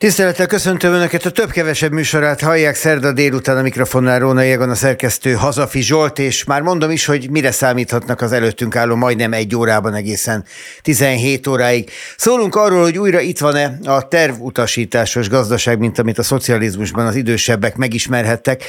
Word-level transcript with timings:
Tisztelettel 0.00 0.46
köszöntöm 0.46 0.92
Önöket 0.92 1.26
a 1.26 1.30
több-kevesebb 1.30 1.92
műsorát 1.92 2.40
hallják 2.40 2.74
szerda 2.74 3.12
délután 3.12 3.56
a 3.56 3.62
mikrofonnál 3.62 4.18
Róna 4.18 4.42
Jegon, 4.42 4.70
a 4.70 4.74
szerkesztő 4.74 5.32
Hazafi 5.32 5.80
Zsolt, 5.82 6.18
és 6.18 6.44
már 6.44 6.62
mondom 6.62 6.90
is, 6.90 7.04
hogy 7.04 7.30
mire 7.30 7.50
számíthatnak 7.50 8.20
az 8.20 8.32
előttünk 8.32 8.76
álló 8.76 8.94
majdnem 8.94 9.32
egy 9.32 9.56
órában 9.56 9.94
egészen 9.94 10.44
17 10.82 11.46
óráig. 11.46 11.90
Szólunk 12.16 12.54
arról, 12.54 12.82
hogy 12.82 12.98
újra 12.98 13.20
itt 13.20 13.38
van-e 13.38 13.78
a 13.84 14.08
tervutasításos 14.08 15.28
gazdaság, 15.28 15.78
mint 15.78 15.98
amit 15.98 16.18
a 16.18 16.22
szocializmusban 16.22 17.06
az 17.06 17.14
idősebbek 17.14 17.76
megismerhettek. 17.76 18.64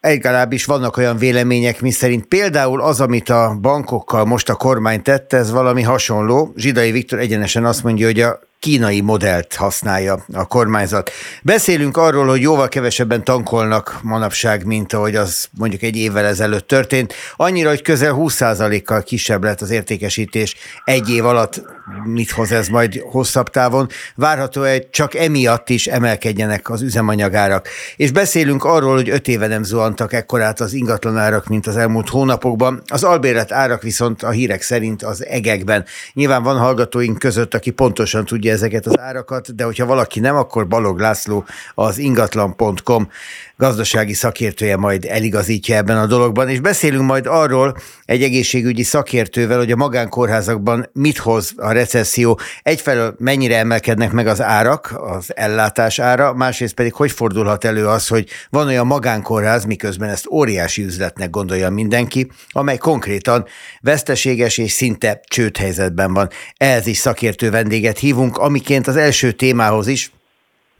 Legalábbis 0.00 0.64
vannak 0.64 0.96
olyan 0.96 1.16
vélemények, 1.16 1.80
miszerint 1.80 2.26
például 2.26 2.80
az, 2.80 3.00
amit 3.00 3.28
a 3.28 3.58
bankokkal 3.60 4.24
most 4.24 4.48
a 4.48 4.54
kormány 4.54 5.02
tett, 5.02 5.32
ez 5.32 5.50
valami 5.50 5.82
hasonló. 5.82 6.52
Zsidai 6.56 6.90
Viktor 6.90 7.18
egyenesen 7.18 7.64
azt 7.64 7.82
mondja, 7.82 8.06
hogy 8.06 8.20
a 8.20 8.45
kínai 8.60 9.00
modellt 9.00 9.54
használja 9.54 10.24
a 10.32 10.46
kormányzat. 10.46 11.10
Beszélünk 11.42 11.96
arról, 11.96 12.26
hogy 12.26 12.40
jóval 12.40 12.68
kevesebben 12.68 13.24
tankolnak 13.24 13.98
manapság, 14.02 14.64
mint 14.64 14.92
ahogy 14.92 15.16
az 15.16 15.48
mondjuk 15.58 15.82
egy 15.82 15.96
évvel 15.96 16.24
ezelőtt 16.24 16.66
történt. 16.66 17.14
Annyira, 17.36 17.68
hogy 17.68 17.82
közel 17.82 18.14
20%-kal 18.18 19.02
kisebb 19.02 19.44
lett 19.44 19.60
az 19.60 19.70
értékesítés 19.70 20.56
egy 20.84 21.10
év 21.10 21.24
alatt. 21.24 21.75
Mit 22.04 22.30
hoz 22.30 22.52
ez 22.52 22.68
majd 22.68 23.02
hosszabb 23.10 23.48
távon? 23.48 23.88
Várható, 24.14 24.60
hogy 24.60 24.90
csak 24.90 25.14
emiatt 25.14 25.68
is 25.68 25.86
emelkedjenek 25.86 26.70
az 26.70 26.82
üzemanyagárak. 26.82 27.68
És 27.96 28.10
beszélünk 28.10 28.64
arról, 28.64 28.94
hogy 28.94 29.08
öt 29.08 29.28
éve 29.28 29.46
nem 29.46 29.62
zuhantak 29.62 30.12
ekkorát 30.12 30.60
az 30.60 30.72
ingatlanárak, 30.72 31.46
mint 31.46 31.66
az 31.66 31.76
elmúlt 31.76 32.08
hónapokban. 32.08 32.82
Az 32.86 33.04
albélet 33.04 33.52
árak 33.52 33.82
viszont 33.82 34.22
a 34.22 34.30
hírek 34.30 34.62
szerint 34.62 35.02
az 35.02 35.26
egekben. 35.26 35.84
Nyilván 36.12 36.42
van 36.42 36.58
hallgatóink 36.58 37.18
között, 37.18 37.54
aki 37.54 37.70
pontosan 37.70 38.24
tudja 38.24 38.52
ezeket 38.52 38.86
az 38.86 38.98
árakat, 38.98 39.54
de 39.54 39.64
hogyha 39.64 39.86
valaki 39.86 40.20
nem, 40.20 40.36
akkor 40.36 40.68
Balog 40.68 40.98
László 40.98 41.44
az 41.74 41.98
ingatlan.com 41.98 43.08
gazdasági 43.56 44.12
szakértője 44.12 44.76
majd 44.76 45.04
eligazítja 45.04 45.76
ebben 45.76 45.96
a 45.96 46.06
dologban, 46.06 46.48
és 46.48 46.60
beszélünk 46.60 47.04
majd 47.04 47.26
arról 47.26 47.76
egy 48.04 48.22
egészségügyi 48.22 48.82
szakértővel, 48.82 49.58
hogy 49.58 49.72
a 49.72 49.76
magánkórházakban 49.76 50.90
mit 50.92 51.18
hoz 51.18 51.52
a 51.56 51.72
recesszió. 51.76 52.38
Egyfelől 52.62 53.14
mennyire 53.18 53.56
emelkednek 53.56 54.12
meg 54.12 54.26
az 54.26 54.42
árak, 54.42 54.94
az 55.00 55.36
ellátás 55.36 55.98
ára, 55.98 56.34
másrészt 56.34 56.74
pedig 56.74 56.94
hogy 56.94 57.10
fordulhat 57.10 57.64
elő 57.64 57.86
az, 57.86 58.08
hogy 58.08 58.28
van 58.50 58.66
olyan 58.66 58.86
magánkórház, 58.86 59.64
miközben 59.64 60.08
ezt 60.08 60.26
óriási 60.30 60.84
üzletnek 60.84 61.30
gondolja 61.30 61.70
mindenki, 61.70 62.30
amely 62.48 62.76
konkrétan 62.76 63.46
veszteséges 63.80 64.58
és 64.58 64.72
szinte 64.72 65.20
csődhelyzetben 65.28 66.12
van. 66.12 66.28
Ehhez 66.56 66.86
is 66.86 66.98
szakértő 66.98 67.50
vendéget 67.50 67.98
hívunk, 67.98 68.36
amiként 68.36 68.86
az 68.86 68.96
első 68.96 69.32
témához 69.32 69.86
is 69.86 70.10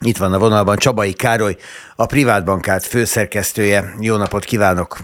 itt 0.00 0.17
van 0.17 0.33
a 0.33 0.39
vonalban 0.39 0.77
Csabai 0.77 1.12
Károly, 1.12 1.56
a 1.97 2.06
Privátbankát 2.06 2.84
főszerkesztője. 2.84 3.94
Jó 4.00 4.17
napot 4.17 4.44
kívánok! 4.44 4.98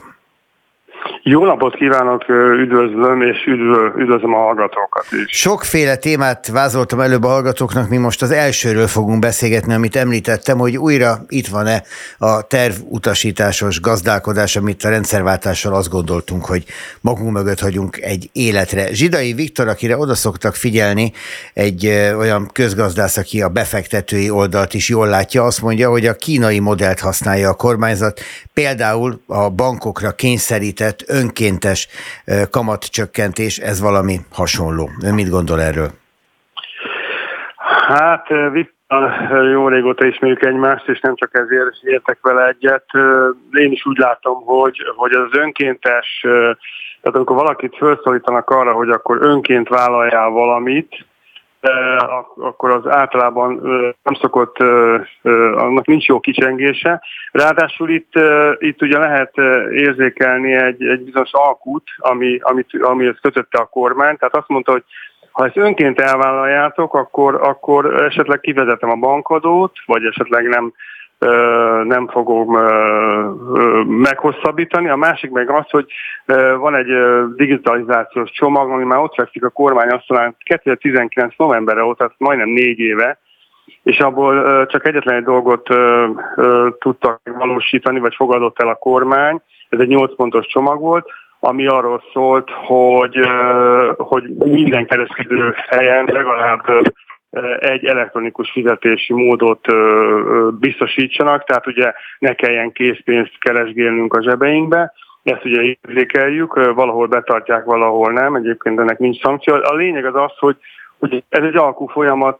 Jó 1.24 1.44
napot 1.44 1.74
kívánok, 1.74 2.28
üdvözlöm, 2.58 3.22
és 3.22 3.46
üdvöl, 3.46 3.92
üdvözlöm 3.98 4.34
a 4.34 4.38
hallgatókat 4.38 5.04
is. 5.10 5.38
Sokféle 5.40 5.96
témát 5.96 6.46
vázoltam 6.46 7.00
előbb 7.00 7.24
a 7.24 7.28
hallgatóknak, 7.28 7.88
mi 7.88 7.96
most 7.96 8.22
az 8.22 8.30
elsőről 8.30 8.86
fogunk 8.86 9.18
beszélgetni, 9.18 9.74
amit 9.74 9.96
említettem, 9.96 10.58
hogy 10.58 10.76
újra 10.76 11.18
itt 11.28 11.46
van-e 11.46 11.82
a 12.18 12.42
tervutasításos 12.42 13.80
gazdálkodás, 13.80 14.56
amit 14.56 14.84
a 14.84 14.88
rendszerváltással 14.88 15.74
azt 15.74 15.88
gondoltunk, 15.88 16.44
hogy 16.44 16.64
magunk 17.00 17.32
mögött 17.32 17.60
hagyunk 17.60 18.00
egy 18.00 18.30
életre. 18.32 18.92
Zsidai 18.92 19.32
Viktor, 19.32 19.68
akire 19.68 19.96
oda 19.96 20.14
szoktak 20.14 20.54
figyelni, 20.54 21.12
egy 21.54 21.86
olyan 22.18 22.50
közgazdász, 22.52 23.16
aki 23.16 23.42
a 23.42 23.48
befektetői 23.48 24.30
oldalt 24.30 24.74
is 24.74 24.88
jól 24.88 25.08
látja, 25.08 25.44
azt 25.44 25.62
mondja, 25.62 25.90
hogy 25.90 26.06
a 26.06 26.14
kínai 26.14 26.58
modellt 26.58 27.00
használja 27.00 27.48
a 27.48 27.54
kormányzat, 27.54 28.20
például 28.54 29.20
a 29.26 29.50
bankokra 29.50 30.10
kényszerített 30.10 31.10
önkéntes 31.12 31.88
kamatcsökkentés, 32.50 33.58
ez 33.58 33.80
valami 33.80 34.16
hasonló. 34.32 34.90
Ön 35.04 35.14
mit 35.14 35.28
gondol 35.28 35.60
erről? 35.60 35.90
Hát 37.88 38.26
jó 39.52 39.68
régóta 39.68 40.06
ismerjük 40.06 40.44
egymást, 40.44 40.88
és 40.88 41.00
nem 41.00 41.14
csak 41.14 41.30
ezért 41.32 41.82
értek 41.82 42.18
vele 42.22 42.46
egyet. 42.46 42.84
Én 43.52 43.72
is 43.72 43.86
úgy 43.86 43.98
látom, 43.98 44.44
hogy, 44.44 44.76
hogy 44.96 45.12
az 45.12 45.28
önkéntes, 45.38 46.20
tehát 46.20 47.16
amikor 47.16 47.36
valakit 47.36 47.76
felszólítanak 47.76 48.50
arra, 48.50 48.72
hogy 48.72 48.90
akkor 48.90 49.18
önként 49.20 49.68
vállaljál 49.68 50.28
valamit, 50.28 51.06
akkor 52.36 52.70
az 52.70 52.86
általában 52.86 53.60
nem 54.02 54.14
szokott, 54.20 54.56
annak 55.54 55.86
nincs 55.86 56.06
jó 56.06 56.20
kicsengése. 56.20 57.02
Ráadásul 57.32 57.90
itt, 57.90 58.12
itt 58.58 58.82
ugye 58.82 58.98
lehet 58.98 59.36
érzékelni 59.72 60.52
egy, 60.54 60.82
egy 60.82 61.04
bizonyos 61.04 61.32
alkut, 61.32 61.88
ami, 61.96 62.38
amit, 62.40 62.68
amihez 62.82 63.18
kötötte 63.20 63.58
a 63.58 63.64
kormány, 63.64 64.16
tehát 64.16 64.36
azt 64.36 64.48
mondta, 64.48 64.72
hogy 64.72 64.84
ha 65.32 65.44
ezt 65.44 65.56
önként 65.56 66.00
elvállaljátok, 66.00 66.94
akkor, 66.94 67.34
akkor 67.34 68.02
esetleg 68.02 68.40
kivezetem 68.40 68.90
a 68.90 68.96
bankadót, 68.96 69.72
vagy 69.86 70.04
esetleg 70.04 70.48
nem 70.48 70.72
nem 71.84 72.08
fogom 72.08 72.56
meghosszabbítani. 73.86 74.88
A 74.88 74.96
másik 74.96 75.30
meg 75.30 75.50
az, 75.50 75.70
hogy 75.70 75.86
van 76.58 76.74
egy 76.74 76.88
digitalizációs 77.36 78.30
csomag, 78.30 78.70
ami 78.70 78.84
már 78.84 78.98
ott 78.98 79.14
fekszik 79.14 79.44
a 79.44 79.50
kormány 79.50 79.88
asztalán 79.88 80.36
2019 80.44 81.34
novemberre 81.36 81.84
óta, 81.84 81.96
tehát 81.96 82.14
majdnem 82.18 82.48
négy 82.48 82.78
éve, 82.78 83.18
és 83.82 83.98
abból 83.98 84.66
csak 84.66 84.86
egyetlen 84.86 85.16
egy 85.16 85.24
dolgot 85.24 85.68
tudtak 86.78 87.20
valósítani, 87.38 87.98
vagy 87.98 88.14
fogadott 88.14 88.60
el 88.60 88.68
a 88.68 88.74
kormány. 88.74 89.40
Ez 89.68 89.80
egy 89.80 89.88
8 89.88 90.16
pontos 90.16 90.46
csomag 90.46 90.80
volt, 90.80 91.10
ami 91.40 91.66
arról 91.66 92.02
szólt, 92.12 92.50
hogy, 92.50 93.18
hogy 93.96 94.24
minden 94.36 94.86
kereskedő 94.86 95.54
helyen 95.68 96.04
legalább 96.04 96.62
egy 97.58 97.84
elektronikus 97.84 98.50
fizetési 98.50 99.12
módot 99.12 99.66
biztosítsanak, 100.58 101.44
tehát 101.44 101.66
ugye 101.66 101.92
ne 102.18 102.34
kelljen 102.34 102.72
készpénzt 102.72 103.38
keresgélnünk 103.38 104.14
a 104.14 104.22
zsebeinkbe, 104.22 104.92
ezt 105.22 105.44
ugye 105.44 105.76
érzékeljük, 105.82 106.54
valahol 106.54 107.06
betartják, 107.06 107.64
valahol 107.64 108.12
nem, 108.12 108.34
egyébként 108.34 108.78
ennek 108.78 108.98
nincs 108.98 109.20
szankció. 109.20 109.54
A 109.54 109.74
lényeg 109.74 110.04
az 110.04 110.14
az, 110.14 110.38
hogy, 110.38 110.56
hogy 111.08 111.24
ez 111.28 111.44
egy 111.44 111.56
alkú 111.56 111.86
folyamat, 111.86 112.38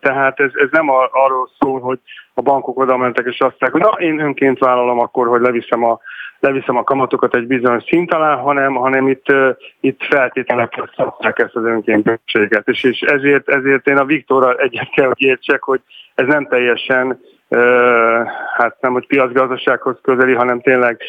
tehát 0.00 0.40
ez, 0.40 0.50
ez 0.54 0.68
nem 0.70 0.90
arról 1.10 1.48
szól, 1.58 1.80
hogy 1.80 1.98
a 2.34 2.42
bankok 2.42 2.78
oda 2.78 2.96
mentek 2.96 3.26
és 3.26 3.40
azt 3.40 3.56
mondják, 3.58 3.72
hogy 3.72 3.80
na, 3.80 4.06
én 4.06 4.26
önként 4.26 4.58
vállalom 4.58 4.98
akkor, 4.98 5.26
hogy 5.26 5.40
leviszem 5.40 5.84
a 5.84 6.00
leviszem 6.40 6.76
a 6.76 6.82
kamatokat 6.82 7.34
egy 7.34 7.46
bizonyos 7.46 7.84
szint 7.84 8.12
alá, 8.12 8.34
hanem, 8.34 8.74
hanem 8.74 9.08
itt, 9.08 9.26
itt 9.80 10.02
feltételekkel 10.02 10.90
szabják 10.96 11.38
ezt 11.38 11.56
az 11.56 11.64
önkéntességet. 11.64 12.68
És, 12.68 12.84
és 12.84 13.00
ezért, 13.00 13.48
ezért 13.48 13.86
én 13.86 13.96
a 13.96 14.04
Viktorral 14.04 14.56
egyet 14.56 14.90
kell, 14.90 15.06
hogy 15.06 15.22
értsek, 15.22 15.62
hogy 15.62 15.80
ez 16.14 16.26
nem 16.26 16.46
teljesen 16.46 17.20
hát 18.56 18.76
nem, 18.80 18.92
hogy 18.92 19.06
piacgazdasághoz 19.06 19.96
közeli, 20.02 20.34
hanem 20.34 20.60
tényleg, 20.60 21.00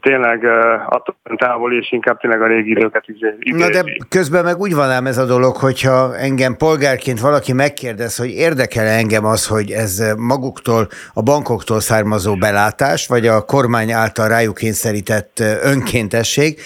tényleg 0.00 0.44
attól 0.88 1.16
távol, 1.36 1.72
és 1.72 1.92
inkább 1.92 2.18
tényleg 2.18 2.42
a 2.42 2.46
régi 2.46 2.70
időket 2.70 3.04
is. 3.06 3.18
Na 3.56 3.70
de 3.70 3.84
közben 4.08 4.44
meg 4.44 4.58
úgy 4.58 4.74
van 4.74 4.90
ám 4.90 5.06
ez 5.06 5.18
a 5.18 5.24
dolog, 5.24 5.56
hogyha 5.56 6.16
engem 6.16 6.56
polgárként 6.56 7.20
valaki 7.20 7.52
megkérdez, 7.52 8.16
hogy 8.16 8.30
érdekel 8.30 8.86
engem 8.86 9.24
az, 9.24 9.46
hogy 9.46 9.70
ez 9.70 10.14
maguktól, 10.16 10.88
a 11.14 11.22
bankoktól 11.22 11.80
származó 11.80 12.36
belátás, 12.36 13.06
vagy 13.06 13.26
a 13.26 13.44
kormány 13.44 13.92
által 13.92 14.28
rájuk 14.28 14.54
kényszerített 14.54 15.42
önkéntesség, 15.62 16.58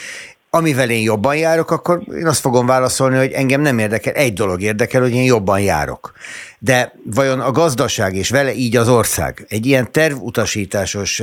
amivel 0.51 0.91
én 0.91 1.03
jobban 1.03 1.37
járok, 1.37 1.71
akkor 1.71 1.99
én 2.15 2.27
azt 2.27 2.41
fogom 2.41 2.67
válaszolni, 2.67 3.17
hogy 3.17 3.33
engem 3.33 3.61
nem 3.61 3.79
érdekel. 3.79 4.13
Egy 4.13 4.33
dolog 4.33 4.61
érdekel, 4.61 5.01
hogy 5.01 5.15
én 5.15 5.25
jobban 5.25 5.61
járok. 5.61 6.13
De 6.59 6.93
vajon 7.15 7.41
a 7.41 7.51
gazdaság 7.51 8.15
és 8.15 8.31
vele 8.31 8.53
így 8.53 8.77
az 8.77 8.89
ország 8.89 9.47
egy 9.49 9.67
ilyen 9.67 9.93
tervutasításos 9.93 11.23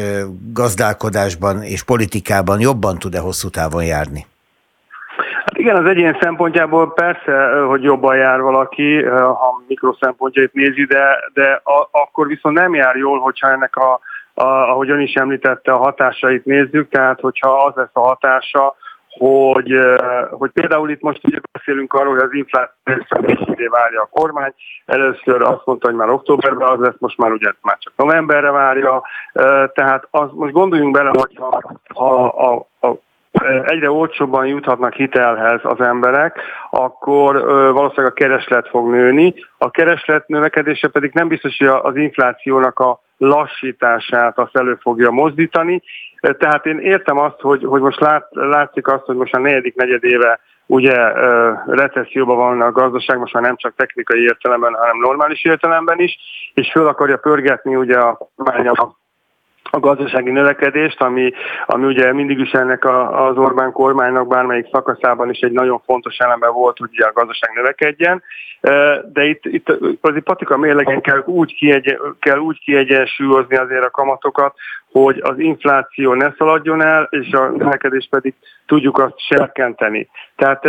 gazdálkodásban 0.53 1.63
és 1.63 1.83
politikában 1.83 2.59
jobban 2.59 2.99
tud-e 2.99 3.19
hosszú 3.19 3.49
távon 3.49 3.83
járni? 3.83 4.25
Hát 5.45 5.57
igen, 5.57 5.75
az 5.75 5.85
egyén 5.85 6.17
szempontjából 6.21 6.93
persze, 6.93 7.61
hogy 7.67 7.83
jobban 7.83 8.15
jár 8.15 8.41
valaki, 8.41 9.03
ha 9.03 9.63
mikro 9.67 9.95
szempontjait 9.99 10.53
nézi, 10.53 10.85
de, 10.85 11.03
de 11.33 11.61
a, 11.63 11.87
akkor 11.91 12.27
viszont 12.27 12.57
nem 12.57 12.73
jár 12.73 12.95
jól, 12.95 13.19
hogyha 13.19 13.51
ennek 13.51 13.75
a, 13.75 13.99
a, 14.33 14.43
ahogy 14.43 14.89
ön 14.89 14.99
is 14.99 15.13
említette, 15.13 15.71
a 15.71 15.77
hatásait 15.77 16.45
nézzük, 16.45 16.89
tehát 16.89 17.19
hogyha 17.19 17.63
az 17.65 17.73
lesz 17.75 17.89
a 17.93 18.07
hatása, 18.07 18.75
hogy, 19.17 19.71
hogy 20.29 20.51
például 20.51 20.89
itt 20.89 21.01
most 21.01 21.19
ugye 21.23 21.37
beszélünk 21.51 21.93
arról, 21.93 22.13
hogy 22.13 22.23
az 22.23 22.33
infláció 22.33 23.69
várja 23.69 24.01
a 24.01 24.09
kormány. 24.11 24.53
Először 24.85 25.41
azt 25.41 25.65
mondta, 25.65 25.87
hogy 25.87 25.95
már 25.95 26.09
októberben 26.09 26.67
az 26.67 26.79
lesz, 26.79 26.99
most 26.99 27.17
már 27.17 27.31
ugye 27.31 27.51
már 27.61 27.77
csak 27.79 27.93
novemberre 27.95 28.51
várja. 28.51 29.03
Tehát 29.73 30.07
az, 30.11 30.29
most 30.33 30.53
gondoljunk 30.53 30.93
bele, 30.93 31.09
hogy 31.09 31.35
ha, 31.35 31.61
ha 31.93 32.25
a, 32.25 32.67
a 32.87 32.93
egyre 33.65 33.91
olcsóbban 33.91 34.47
juthatnak 34.47 34.93
hitelhez 34.93 35.59
az 35.63 35.79
emberek, 35.79 36.39
akkor 36.69 37.45
valószínűleg 37.73 38.11
a 38.11 38.13
kereslet 38.13 38.67
fog 38.67 38.89
nőni. 38.89 39.33
A 39.57 39.71
kereslet 39.71 40.27
növekedése 40.27 40.87
pedig 40.87 41.11
nem 41.13 41.27
biztos, 41.27 41.57
hogy 41.57 41.67
az 41.67 41.95
inflációnak 41.95 42.79
a 42.79 42.99
lassítását 43.17 44.37
azt 44.37 44.57
elő 44.57 44.77
fogja 44.81 45.11
mozdítani. 45.11 45.81
Tehát 46.33 46.65
én 46.65 46.79
értem 46.79 47.17
azt, 47.17 47.39
hogy, 47.39 47.63
hogy 47.63 47.81
most 47.81 47.99
lát, 47.99 48.27
látszik 48.31 48.87
azt, 48.87 49.05
hogy 49.05 49.15
most 49.15 49.33
a 49.33 49.39
negyedik 49.39 49.75
negyedéve 49.75 50.39
ugye 50.65 51.11
recesszióban 51.65 52.37
van 52.37 52.61
a 52.61 52.71
gazdaság, 52.71 53.19
most 53.19 53.33
már 53.33 53.43
nem 53.43 53.55
csak 53.55 53.75
technikai 53.75 54.21
értelemben, 54.21 54.73
hanem 54.73 54.97
normális 54.97 55.43
értelemben 55.43 55.99
is, 55.99 56.17
és 56.53 56.71
föl 56.71 56.87
akarja 56.87 57.17
pörgetni 57.17 57.75
ugye 57.75 57.97
a 57.97 58.17
kormány 58.35 58.67
a 59.71 59.79
gazdasági 59.79 60.31
növekedést, 60.31 61.01
ami, 61.01 61.31
ami 61.65 61.85
ugye 61.85 62.13
mindig 62.13 62.39
is 62.39 62.51
ennek 62.51 62.85
a, 62.85 63.27
az 63.27 63.37
Orbán 63.37 63.71
kormánynak 63.71 64.27
bármelyik 64.27 64.67
szakaszában 64.71 65.29
is 65.29 65.39
egy 65.39 65.51
nagyon 65.51 65.81
fontos 65.85 66.17
eleme 66.17 66.47
volt, 66.47 66.77
hogy 66.77 66.89
a 66.97 67.11
gazdaság 67.13 67.51
növekedjen. 67.55 68.23
De 69.13 69.23
itt, 69.23 69.45
itt 69.45 69.77
azért 70.01 70.23
patika 70.23 70.57
mérlegen 70.57 71.01
kell 71.01 71.23
úgy, 71.25 71.55
kiegyen, 71.55 71.99
kell 72.19 72.37
úgy 72.37 72.59
kiegyensúlyozni 72.59 73.55
azért 73.55 73.83
a 73.83 73.89
kamatokat, 73.89 74.55
hogy 74.99 75.19
az 75.23 75.39
infláció 75.39 76.13
ne 76.13 76.33
szaladjon 76.37 76.81
el, 76.81 77.07
és 77.09 77.31
a 77.31 77.49
növekedés 77.49 78.07
pedig 78.09 78.33
tudjuk 78.65 78.97
azt 78.97 79.19
serkenteni. 79.19 80.09
Tehát 80.35 80.65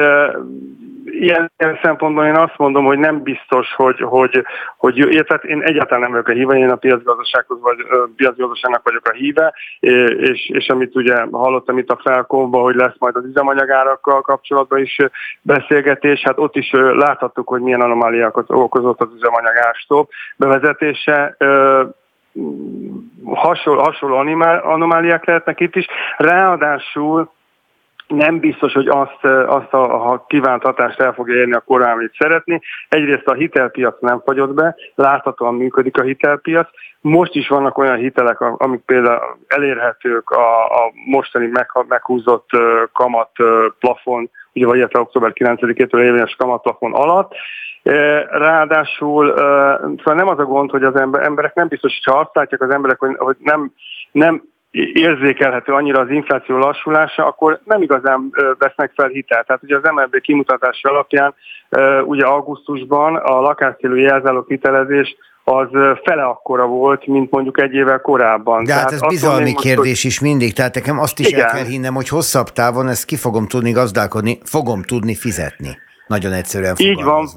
ilyen, 1.04 1.52
ilyen 1.58 1.78
szempontból 1.82 2.24
én 2.24 2.36
azt 2.36 2.56
mondom, 2.56 2.84
hogy 2.84 2.98
nem 2.98 3.22
biztos, 3.22 3.74
hogy, 3.74 4.00
hogy, 4.00 4.44
hogy 4.76 5.24
tehát 5.26 5.44
én 5.44 5.62
egyáltalán 5.62 6.00
nem 6.00 6.10
vagyok 6.10 6.28
a 6.28 6.32
híve, 6.32 6.56
én 6.56 6.70
a 6.70 6.76
piacgazdasághoz 6.76 7.60
vagy 7.60 7.76
piacgazdaságnak 8.16 8.82
vagyok 8.84 9.08
a 9.08 9.12
híve, 9.12 9.54
és, 9.80 10.48
és 10.48 10.68
amit 10.68 10.96
ugye 10.96 11.26
hallottam 11.30 11.78
itt 11.78 11.90
a 11.90 12.00
felkonban, 12.02 12.62
hogy 12.62 12.74
lesz 12.74 12.98
majd 12.98 13.16
az 13.16 13.24
üzemanyagárakkal 13.24 14.20
kapcsolatban 14.20 14.78
is 14.78 14.96
beszélgetés, 15.42 16.20
hát 16.22 16.38
ott 16.38 16.56
is 16.56 16.70
láthattuk, 16.72 17.48
hogy 17.48 17.60
milyen 17.60 17.80
anomáliákat 17.80 18.50
okozott 18.50 19.00
az 19.00 19.08
üzemanyagárstop 19.16 20.10
bevezetése 20.36 21.36
hasonló, 23.24 23.82
hasonló 23.82 24.16
anomáliák 24.62 25.24
lehetnek 25.24 25.60
itt 25.60 25.76
is. 25.76 25.86
Ráadásul 26.16 27.34
nem 28.06 28.38
biztos, 28.38 28.72
hogy 28.72 28.88
azt, 28.88 29.24
azt 29.46 29.72
a, 29.72 30.12
a 30.12 30.24
kívánt 30.28 30.62
hatást 30.62 31.00
el 31.00 31.12
fogja 31.12 31.34
érni 31.34 31.52
a 31.52 31.60
korán, 31.60 31.92
amit 31.92 32.14
szeretni. 32.18 32.60
Egyrészt 32.88 33.26
a 33.26 33.34
hitelpiac 33.34 34.00
nem 34.00 34.22
fagyott 34.24 34.54
be, 34.54 34.76
láthatóan 34.94 35.54
működik 35.54 35.98
a 35.98 36.02
hitelpiac. 36.02 36.68
Most 37.00 37.34
is 37.34 37.48
vannak 37.48 37.78
olyan 37.78 37.96
hitelek, 37.96 38.40
amik 38.40 38.80
például 38.80 39.38
elérhetők 39.46 40.30
a, 40.30 40.64
a 40.64 40.92
mostani 41.06 41.46
meg, 41.46 41.70
meghúzott 41.88 42.48
kamat 42.92 43.30
plafon, 43.78 44.30
ugye 44.52 44.66
vagy 44.66 44.76
illetve 44.76 45.00
október 45.00 45.32
9-től 45.34 46.00
érvényes 46.00 46.34
kamatplafon 46.38 46.92
alatt. 46.92 47.34
Ráadásul 48.30 49.34
szóval 49.36 50.14
nem 50.14 50.28
az 50.28 50.38
a 50.38 50.44
gond, 50.44 50.70
hogy 50.70 50.82
az 50.82 50.96
emberek 50.96 51.54
nem 51.54 51.68
biztos, 51.68 52.00
hogy 52.02 52.14
ha 52.14 52.20
azt 52.20 52.34
látják 52.34 52.62
az 52.62 52.70
emberek, 52.70 52.98
hogy, 53.16 53.36
nem, 53.38 53.72
nem 54.12 54.42
érzékelhető 54.92 55.72
annyira 55.72 56.00
az 56.00 56.10
infláció 56.10 56.56
lassulása, 56.56 57.26
akkor 57.26 57.60
nem 57.64 57.82
igazán 57.82 58.30
vesznek 58.58 58.92
fel 58.94 59.08
hitelt. 59.08 59.46
Tehát 59.46 59.62
ugye 59.62 59.76
az 59.76 59.90
MLB 59.94 60.20
kimutatása 60.20 60.90
alapján 60.90 61.34
ugye 62.04 62.24
augusztusban 62.24 63.16
a 63.16 63.40
lakásszélő 63.40 63.98
jelzálók 63.98 64.48
hitelezés 64.48 65.16
az 65.44 65.68
fele 66.04 66.22
akkora 66.22 66.66
volt, 66.66 67.06
mint 67.06 67.30
mondjuk 67.30 67.60
egy 67.60 67.72
évvel 67.72 68.00
korábban. 68.00 68.64
De 68.64 68.74
hát 68.74 68.92
ez 68.92 69.00
bizalmi 69.00 69.50
most, 69.50 69.64
kérdés 69.64 70.02
hogy... 70.02 70.10
is 70.10 70.20
mindig, 70.20 70.52
tehát 70.52 70.74
nekem 70.74 70.98
azt 70.98 71.18
is 71.18 71.28
Igen. 71.28 71.40
el 71.40 71.50
kell 71.50 71.64
hinnem, 71.64 71.94
hogy 71.94 72.08
hosszabb 72.08 72.48
távon 72.48 72.88
ezt 72.88 73.04
ki 73.04 73.16
fogom 73.16 73.46
tudni 73.46 73.70
gazdálkodni, 73.70 74.38
fogom 74.44 74.82
tudni 74.82 75.14
fizetni. 75.14 75.78
Nagyon 76.06 76.32
egyszerűen 76.32 76.74
Így 76.78 77.02
van, 77.02 77.28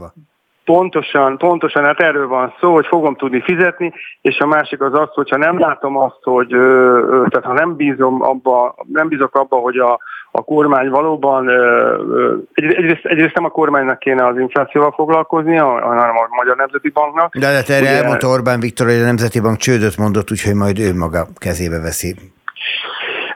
Pontosan, 0.75 1.37
pontosan, 1.37 1.83
hát 1.83 1.99
erről 1.99 2.27
van 2.27 2.53
szó, 2.59 2.73
hogy 2.73 2.85
fogom 2.85 3.15
tudni 3.15 3.41
fizetni, 3.41 3.93
és 4.21 4.37
a 4.39 4.45
másik 4.45 4.81
az 4.81 4.93
az, 4.93 5.09
hogyha 5.13 5.37
nem 5.37 5.59
látom 5.59 5.97
azt, 5.97 6.19
hogy, 6.21 6.47
tehát 7.29 7.43
ha 7.43 7.53
nem 7.53 7.75
bízom 7.75 8.21
abba, 8.21 8.75
nem 8.87 9.07
bízok 9.07 9.35
abba, 9.35 9.55
hogy 9.55 9.77
a, 9.77 9.99
a 10.31 10.41
kormány 10.41 10.89
valóban, 10.89 11.49
egyrészt, 12.53 13.05
egyrészt 13.05 13.35
nem 13.35 13.45
a 13.45 13.49
kormánynak 13.49 13.99
kéne 13.99 14.25
az 14.25 14.37
inflációval 14.37 14.91
foglalkozni, 14.91 15.55
hanem 15.55 16.15
a 16.15 16.27
Magyar 16.35 16.55
Nemzeti 16.55 16.89
Banknak. 16.89 17.35
De 17.37 17.47
hát 17.47 17.69
erre 17.69 17.81
Ugye, 17.81 17.97
elmondta 17.97 18.27
Orbán 18.27 18.59
Viktor, 18.59 18.87
hogy 18.87 18.95
a 18.95 19.05
Nemzeti 19.05 19.39
Bank 19.39 19.57
csődöt 19.57 19.97
mondott, 19.97 20.31
úgyhogy 20.31 20.55
majd 20.55 20.79
ő 20.79 20.93
maga 20.93 21.27
kezébe 21.35 21.79
veszi. 21.79 22.15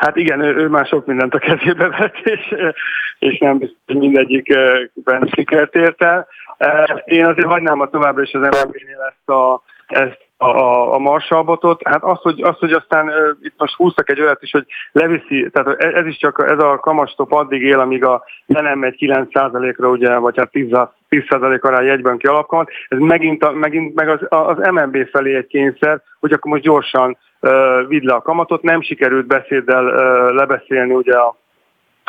Hát 0.03 0.15
igen, 0.15 0.41
ő, 0.41 0.55
ő 0.55 0.67
már 0.67 0.85
sok 0.85 1.05
mindent 1.05 1.33
a 1.33 1.39
kezébe 1.39 1.87
vett, 1.87 2.17
és, 2.35 2.55
és 3.19 3.37
nem 3.37 3.57
biztos, 3.57 3.95
mindegyikben 3.95 5.29
sikert 5.35 5.75
ért 5.75 6.03
el. 6.03 6.27
Én 7.05 7.25
azért 7.25 7.47
hagynám 7.47 7.79
a 7.79 7.89
továbbra 7.89 8.21
is 8.21 8.33
az 8.33 8.41
MNB-nél 8.41 8.99
ezt 9.07 9.29
a, 9.29 9.63
ezt 9.87 10.22
a, 10.43 10.57
a, 10.57 10.93
a 10.93 10.97
marsalbotot. 10.97 11.81
Hát 11.87 12.03
az, 12.03 12.21
hogy, 12.21 12.41
az, 12.41 12.57
hogy 12.57 12.71
aztán 12.71 13.07
uh, 13.07 13.13
itt 13.41 13.53
most 13.57 13.75
húztak 13.75 14.09
egy 14.09 14.21
olyat 14.21 14.41
is, 14.41 14.51
hogy 14.51 14.65
leviszi, 14.91 15.49
tehát 15.51 15.83
ez 15.83 16.05
is 16.05 16.17
csak 16.17 16.43
ez 16.47 16.59
a 16.59 16.79
kamastop 16.79 17.31
addig 17.31 17.61
él, 17.61 17.79
amíg 17.79 18.05
a 18.05 18.23
nem 18.45 18.79
megy 18.79 18.95
9%-ra, 18.99 19.89
ugye, 19.89 20.17
vagy 20.17 20.37
hát 20.37 20.51
10, 20.51 20.67
10% 21.09 21.61
ará 21.61 21.81
jegyben 21.81 22.17
ki 22.17 22.27
alapkamat. 22.27 22.69
Ez 22.87 22.99
megint, 22.99 23.43
a, 23.43 23.51
megint 23.51 23.95
meg 23.95 24.09
az, 24.09 24.19
az 24.29 24.57
MNB 24.71 25.09
felé 25.11 25.35
egy 25.35 25.47
kényszer, 25.47 26.01
hogy 26.19 26.33
akkor 26.33 26.51
most 26.51 26.63
gyorsan 26.63 27.17
uh, 27.41 27.87
vidd 27.87 28.05
le 28.05 28.13
a 28.13 28.21
kamatot. 28.21 28.61
Nem 28.61 28.81
sikerült 28.81 29.25
beszéddel 29.25 29.85
uh, 29.85 30.35
lebeszélni 30.35 30.93
ugye 30.93 31.15
a 31.15 31.41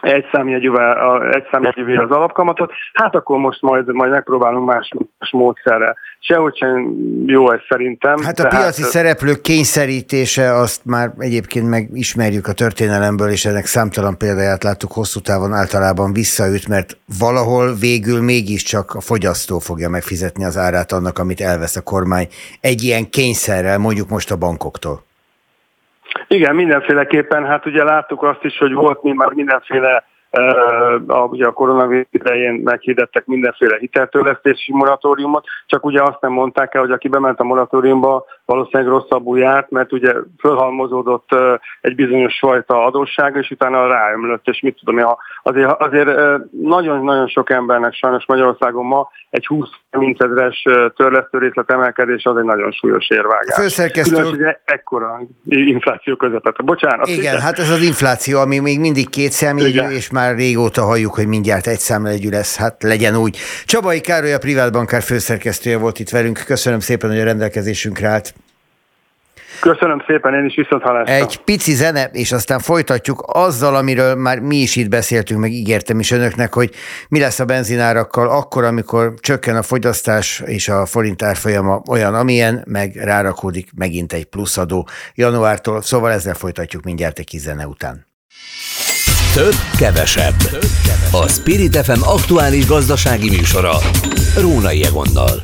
egy 0.05 0.25
számjegyűvel, 0.33 1.23
egy 1.33 1.47
számjegyűvel 1.51 2.05
az 2.05 2.11
alapkamatot, 2.11 2.73
hát 2.93 3.15
akkor 3.15 3.39
most 3.39 3.63
majd, 3.63 3.93
majd 3.93 4.11
megpróbálunk 4.11 4.67
más, 4.67 4.91
más 5.19 5.31
módszerre. 5.31 5.95
Sehogy 6.19 6.57
sem 6.57 6.95
jó 7.27 7.53
ez 7.53 7.61
szerintem. 7.69 8.23
Hát 8.23 8.39
a 8.39 8.49
piaci 8.49 8.83
hát, 8.83 8.91
szereplők 8.91 9.41
kényszerítése, 9.41 10.53
azt 10.53 10.85
már 10.85 11.13
egyébként 11.19 11.69
megismerjük 11.69 12.47
a 12.47 12.53
történelemből, 12.53 13.29
és 13.29 13.45
ennek 13.45 13.67
számtalan 13.67 14.19
példáját 14.19 14.63
láttuk 14.63 14.93
hosszú 14.93 15.21
távon 15.21 15.53
általában 15.53 16.13
visszaüt, 16.13 16.69
mert 16.69 16.97
valahol 17.19 17.75
végül 17.81 18.23
mégiscsak 18.23 18.95
a 18.95 19.01
fogyasztó 19.01 19.59
fogja 19.59 19.89
megfizetni 19.89 20.45
az 20.45 20.57
árát 20.57 20.93
annak, 20.93 21.19
amit 21.19 21.41
elvesz 21.41 21.77
a 21.77 21.83
kormány 21.83 22.29
egy 22.61 22.83
ilyen 22.83 23.11
kényszerrel, 23.11 23.79
mondjuk 23.79 24.09
most 24.09 24.31
a 24.31 24.37
bankoktól. 24.37 25.03
Igen, 26.29 26.55
mindenféleképpen, 26.55 27.47
hát 27.47 27.67
ugye 27.67 27.85
láttuk 27.85 28.23
azt 28.23 28.45
is, 28.45 28.59
hogy 28.59 28.73
volt 28.73 29.03
mind 29.03 29.17
már 29.17 29.33
mindenféle 29.33 30.05
a, 31.07 31.19
ugye 31.19 31.47
a 31.47 31.53
koronavírus 31.53 32.07
idején 32.11 32.61
meghirdettek 32.65 33.27
mindenféle 33.27 33.77
hiteltörlesztési 33.79 34.73
moratóriumot, 34.73 35.45
csak 35.67 35.85
ugye 35.85 36.03
azt 36.03 36.21
nem 36.21 36.33
mondták 36.33 36.75
el, 36.75 36.81
hogy 36.81 36.91
aki 36.91 37.09
bement 37.09 37.41
a 37.41 37.45
moratóriumba, 37.45 38.25
valószínűleg 38.45 38.93
rosszabbul 38.93 39.39
járt, 39.39 39.71
mert 39.71 39.93
ugye 39.93 40.13
fölhalmozódott 40.39 41.29
egy 41.81 41.95
bizonyos 41.95 42.39
fajta 42.39 42.85
adósság, 42.85 43.37
és 43.37 43.51
utána 43.51 43.87
ráömlött, 43.87 44.47
és 44.49 44.61
mit 44.61 44.81
tudom, 44.85 45.17
azért, 45.43 45.71
azért 45.81 46.09
nagyon-nagyon 46.51 47.29
sok 47.29 47.51
embernek 47.51 47.95
sajnos 47.95 48.25
Magyarországon 48.27 48.85
ma 48.85 49.09
egy 49.31 49.47
20-30 49.93 50.23
ezeres 50.23 50.63
törlesztő 50.97 51.39
részlet 51.39 51.71
emelkedés 51.71 52.25
az 52.25 52.37
egy 52.37 52.45
nagyon 52.45 52.73
súlyos 52.73 53.09
érvágás. 53.09 53.55
Főszerkesztő... 53.55 54.15
Különös, 54.15 54.31
hogy 54.31 54.57
ekkora 54.65 55.21
infláció 55.45 56.17
közepette. 56.17 56.63
Bocsánat. 56.63 57.07
Igen, 57.07 57.21
igen, 57.21 57.41
hát 57.41 57.59
ez 57.59 57.71
az 57.71 57.83
infláció, 57.83 58.39
ami 58.39 58.59
még 58.59 58.81
mindig 58.81 59.11
két 59.11 59.31
számjegyű, 59.31 59.81
és 59.81 60.11
már 60.11 60.35
régóta 60.35 60.83
halljuk, 60.83 61.15
hogy 61.15 61.27
mindjárt 61.27 61.67
egy 61.67 61.79
számjegyű 61.79 62.29
lesz, 62.29 62.57
hát 62.57 62.83
legyen 62.83 63.17
úgy. 63.17 63.39
Csabai 63.65 64.01
Károly, 64.01 64.33
a 64.33 64.39
privát 64.39 64.73
bankár 64.73 65.03
főszerkesztője 65.03 65.79
volt 65.79 65.99
itt 65.99 66.11
velünk. 66.11 66.43
Köszönöm 66.47 66.81
szépen, 66.81 67.11
hogy 67.11 67.21
a 67.21 67.25
rendelkezésünkre 67.25 68.09
állt. 68.09 68.35
Köszönöm 69.61 70.03
szépen, 70.07 70.35
én 70.35 70.45
is 70.45 70.55
viszont 70.55 70.83
hallásra. 70.83 71.15
Egy 71.15 71.37
pici 71.37 71.73
zene, 71.73 72.05
és 72.13 72.33
aztán 72.33 72.59
folytatjuk 72.59 73.25
azzal, 73.27 73.77
amiről 73.77 74.15
már 74.15 74.39
mi 74.39 74.57
is 74.57 74.77
itt 74.77 74.89
beszéltünk, 74.89 75.41
meg 75.41 75.53
ígértem 75.53 75.99
is 75.99 76.11
önöknek, 76.11 76.55
hogy 76.55 76.71
mi 77.09 77.21
lesz 77.21 77.41
a 77.41 77.45
benzinárakkal 77.45 78.29
akkor, 78.29 78.65
amikor 78.65 79.15
csökken 79.21 79.57
a 79.57 79.63
fogyasztás 79.63 80.43
és 80.47 80.69
a 80.69 80.87
forint 80.87 81.23
árfolyama 81.23 81.83
olyan, 81.89 82.15
amilyen, 82.15 82.63
meg 82.67 82.95
rárakódik 82.95 83.69
megint 83.77 84.13
egy 84.13 84.25
pluszadó 84.25 84.89
januártól. 85.15 85.83
Szóval 85.83 86.11
ezzel 86.11 86.35
folytatjuk 86.35 86.83
mindjárt 86.83 87.19
egy 87.19 87.27
kis 87.27 87.41
zene 87.41 87.67
után. 87.67 88.07
Több, 89.35 89.55
kevesebb. 89.79 90.37
Több, 90.37 90.71
kevesebb. 90.87 91.13
A 91.13 91.29
Spirit 91.29 91.77
FM 91.77 92.03
aktuális 92.03 92.67
gazdasági 92.67 93.29
műsora. 93.31 93.73
Rónai 94.41 94.85
Egonnal. 94.85 95.41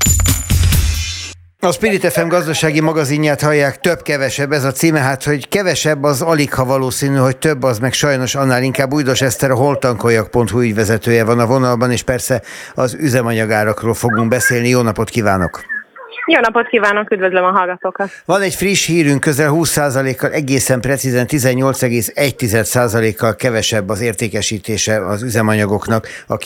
A 1.62 1.72
Spirit 1.72 2.12
FM 2.12 2.28
gazdasági 2.28 2.80
magazinját 2.80 3.40
hallják, 3.40 3.80
több-kevesebb 3.80 4.52
ez 4.52 4.64
a 4.64 4.72
címe, 4.72 4.98
hát 4.98 5.24
hogy 5.24 5.48
kevesebb 5.48 6.02
az 6.02 6.22
alig, 6.22 6.54
ha 6.54 6.64
valószínű, 6.64 7.16
hogy 7.16 7.36
több 7.36 7.62
az 7.62 7.78
meg 7.78 7.92
sajnos 7.92 8.34
annál 8.34 8.62
inkább 8.62 8.92
Újdos 8.92 9.20
Eszter 9.20 9.50
a 9.50 9.54
holtankoljak.hu 9.54 10.60
ügyvezetője 10.60 11.24
van 11.24 11.38
a 11.38 11.46
vonalban, 11.46 11.90
és 11.90 12.02
persze 12.02 12.42
az 12.74 12.94
üzemanyagárakról 12.94 13.94
fogunk 13.94 14.28
beszélni. 14.28 14.68
Jó 14.68 14.80
napot 14.80 15.10
kívánok! 15.10 15.79
Jó 16.26 16.40
napot 16.40 16.68
kívánok, 16.68 17.10
üdvözlöm 17.10 17.44
a 17.44 17.50
hallgatókat! 17.50 18.10
Van 18.24 18.42
egy 18.42 18.54
friss 18.54 18.86
hírünk, 18.86 19.20
közel 19.20 19.50
20%-kal, 19.52 20.30
egészen 20.30 20.80
precízen 20.80 21.26
18,1%-kal 21.28 23.36
kevesebb 23.36 23.88
az 23.88 24.00
értékesítése 24.00 25.06
az 25.06 25.22
üzemanyagoknak 25.22 26.06
a 26.26 26.36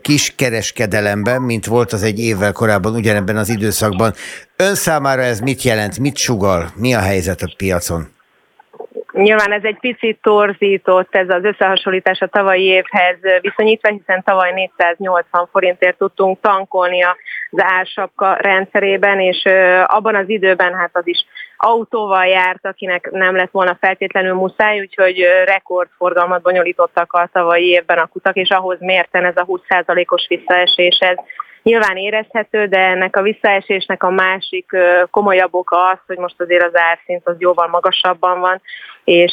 kiskereskedelemben, 0.00 1.42
mint 1.42 1.66
volt 1.66 1.92
az 1.92 2.02
egy 2.02 2.20
évvel 2.20 2.52
korábban 2.52 2.94
ugyanebben 2.94 3.36
az 3.36 3.48
időszakban. 3.48 4.14
Ön 4.56 4.74
számára 4.74 5.22
ez 5.22 5.40
mit 5.40 5.62
jelent, 5.62 5.98
mit 5.98 6.16
sugal, 6.16 6.70
mi 6.74 6.94
a 6.94 7.00
helyzet 7.00 7.42
a 7.42 7.54
piacon? 7.56 8.08
Nyilván 9.12 9.52
ez 9.52 9.64
egy 9.64 9.78
picit 9.80 10.18
torzított 10.22 11.14
ez 11.14 11.28
az 11.28 11.44
összehasonlítás 11.44 12.20
a 12.20 12.26
tavalyi 12.26 12.64
évhez 12.64 13.16
viszonyítva, 13.40 13.88
hiszen 13.88 14.22
tavaly 14.24 14.52
480 14.52 15.48
forintért 15.52 15.98
tudtunk 15.98 16.40
tankolni 16.40 17.02
az 17.02 17.16
ársapka 17.56 18.36
rendszerében, 18.40 19.20
és 19.20 19.44
abban 19.86 20.14
az 20.14 20.28
időben 20.28 20.74
hát 20.74 20.90
az 20.92 21.06
is 21.06 21.24
autóval 21.56 22.26
járt, 22.26 22.66
akinek 22.66 23.10
nem 23.10 23.36
lett 23.36 23.50
volna 23.50 23.76
feltétlenül 23.80 24.34
muszáj, 24.34 24.80
úgyhogy 24.80 25.26
rekordforgalmat 25.44 26.42
bonyolítottak 26.42 27.12
a 27.12 27.28
tavalyi 27.32 27.66
évben 27.66 27.98
a 27.98 28.06
kutak, 28.06 28.36
és 28.36 28.48
ahhoz 28.48 28.80
mérten 28.80 29.24
ez 29.24 29.36
a 29.36 29.46
20%-os 29.46 30.26
visszaesés, 30.28 30.98
ez 30.98 31.16
nyilván 31.62 31.96
érezhető, 31.96 32.66
de 32.66 32.78
ennek 32.78 33.16
a 33.16 33.22
visszaesésnek 33.22 34.02
a 34.02 34.10
másik 34.10 34.70
komolyabb 35.10 35.54
oka 35.54 35.88
az, 35.88 35.98
hogy 36.06 36.18
most 36.18 36.40
azért 36.40 36.64
az 36.64 36.76
árszint 36.76 37.22
az 37.24 37.34
jóval 37.38 37.68
magasabban 37.68 38.40
van, 38.40 38.60
és 39.04 39.32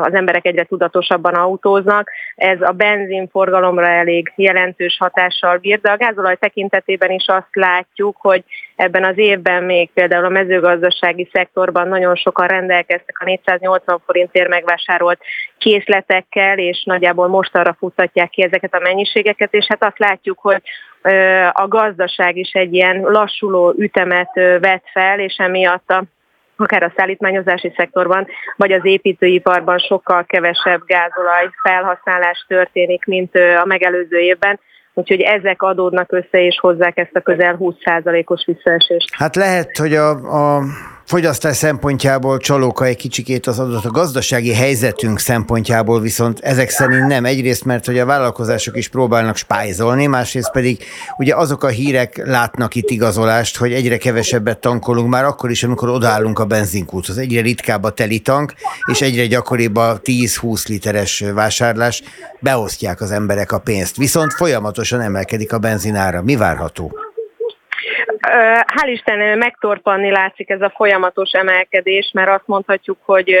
az 0.00 0.14
emberek 0.14 0.46
egyre 0.46 0.64
tudatosabban 0.64 1.34
autóznak. 1.34 2.10
Ez 2.34 2.60
a 2.60 2.70
benzinforgalomra 2.70 3.86
elég 3.86 4.32
jelentős 4.36 4.96
hatással 4.98 5.56
bír, 5.56 5.80
de 5.80 5.90
a 5.90 5.96
gázolaj 5.96 6.36
tekintetében 6.36 7.10
is 7.10 7.26
azt 7.26 7.48
látjuk, 7.52 8.16
hogy 8.18 8.44
ebben 8.76 9.04
az 9.04 9.18
évben 9.18 9.62
még 9.62 9.90
például 9.94 10.24
a 10.24 10.28
mezőgazdasági 10.28 11.28
szektorban 11.32 11.88
nagyon 11.88 12.14
sokan 12.14 12.46
rendelkeztek 12.46 13.18
a 13.20 13.24
480 13.24 14.02
forintért 14.06 14.48
megvásárolt 14.48 15.20
készletekkel, 15.58 16.58
és 16.58 16.82
nagyjából 16.84 17.28
most 17.28 17.56
arra 17.56 17.76
futtatják 17.78 18.30
ki 18.30 18.42
ezeket 18.42 18.74
a 18.74 18.80
mennyiségeket, 18.82 19.54
és 19.54 19.66
hát 19.68 19.84
azt 19.84 19.98
látjuk, 19.98 20.38
hogy 20.38 20.62
a 21.52 21.68
gazdaság 21.68 22.36
is 22.36 22.52
egy 22.52 22.74
ilyen 22.74 23.00
lassuló 23.00 23.74
ütemet 23.78 24.30
vett 24.60 24.84
fel, 24.92 25.18
és 25.18 25.36
emiatt 25.36 25.90
a 25.90 26.04
akár 26.56 26.82
a 26.82 26.92
szállítmányozási 26.96 27.72
szektorban, 27.76 28.26
vagy 28.56 28.72
az 28.72 28.84
építőiparban 28.84 29.78
sokkal 29.78 30.24
kevesebb 30.24 30.84
gázolaj 30.86 31.48
felhasználás 31.62 32.44
történik, 32.48 33.04
mint 33.04 33.34
a 33.34 33.64
megelőző 33.64 34.18
évben. 34.18 34.60
Úgyhogy 34.94 35.20
ezek 35.20 35.62
adódnak 35.62 36.12
össze 36.12 36.44
és 36.44 36.58
hozzák 36.60 36.98
ezt 36.98 37.14
a 37.14 37.20
közel 37.20 37.56
20%-os 37.60 38.44
visszaesést. 38.46 39.08
Hát 39.12 39.36
lehet, 39.36 39.76
hogy 39.76 39.94
a, 39.94 40.10
a 40.56 40.62
fogyasztás 41.04 41.56
szempontjából 41.56 42.38
csalóka 42.38 42.84
egy 42.84 42.96
kicsikét 42.96 43.46
az 43.46 43.58
adott 43.58 43.84
a 43.84 43.90
gazdasági 43.90 44.54
helyzetünk 44.54 45.18
szempontjából 45.18 46.00
viszont 46.00 46.40
ezek 46.40 46.68
szerint 46.68 47.06
nem. 47.06 47.24
Egyrészt, 47.24 47.64
mert 47.64 47.86
hogy 47.86 47.98
a 47.98 48.06
vállalkozások 48.06 48.76
is 48.76 48.88
próbálnak 48.88 49.36
spájzolni, 49.36 50.06
másrészt 50.06 50.52
pedig 50.52 50.78
ugye 51.16 51.34
azok 51.34 51.64
a 51.64 51.68
hírek 51.68 52.26
látnak 52.26 52.74
itt 52.74 52.90
igazolást, 52.90 53.56
hogy 53.56 53.72
egyre 53.72 53.96
kevesebbet 53.96 54.58
tankolunk 54.58 55.08
már 55.08 55.24
akkor 55.24 55.50
is, 55.50 55.64
amikor 55.64 55.88
odaállunk 55.88 56.38
a 56.38 56.44
benzinkúthoz. 56.44 57.18
Egyre 57.18 57.40
ritkább 57.40 57.82
a 57.82 57.90
teli 57.90 58.18
tank, 58.18 58.52
és 58.90 59.00
egyre 59.00 59.26
gyakoribb 59.26 59.76
a 59.76 60.00
10-20 60.02 60.68
literes 60.68 61.24
vásárlás. 61.34 62.02
Beosztják 62.44 63.00
az 63.00 63.10
emberek 63.10 63.52
a 63.52 63.58
pénzt. 63.58 63.96
Viszont 63.96 64.32
folyamatosan 64.32 65.00
emelkedik 65.00 65.52
a 65.52 65.58
benzinára. 65.58 66.22
Mi 66.22 66.36
várható? 66.36 66.98
Hál' 68.76 68.88
Isten 68.92 69.38
megtorpanni 69.38 70.10
látszik 70.10 70.50
ez 70.50 70.60
a 70.60 70.72
folyamatos 70.76 71.30
emelkedés, 71.30 72.10
mert 72.14 72.30
azt 72.30 72.46
mondhatjuk, 72.46 72.98
hogy 73.04 73.34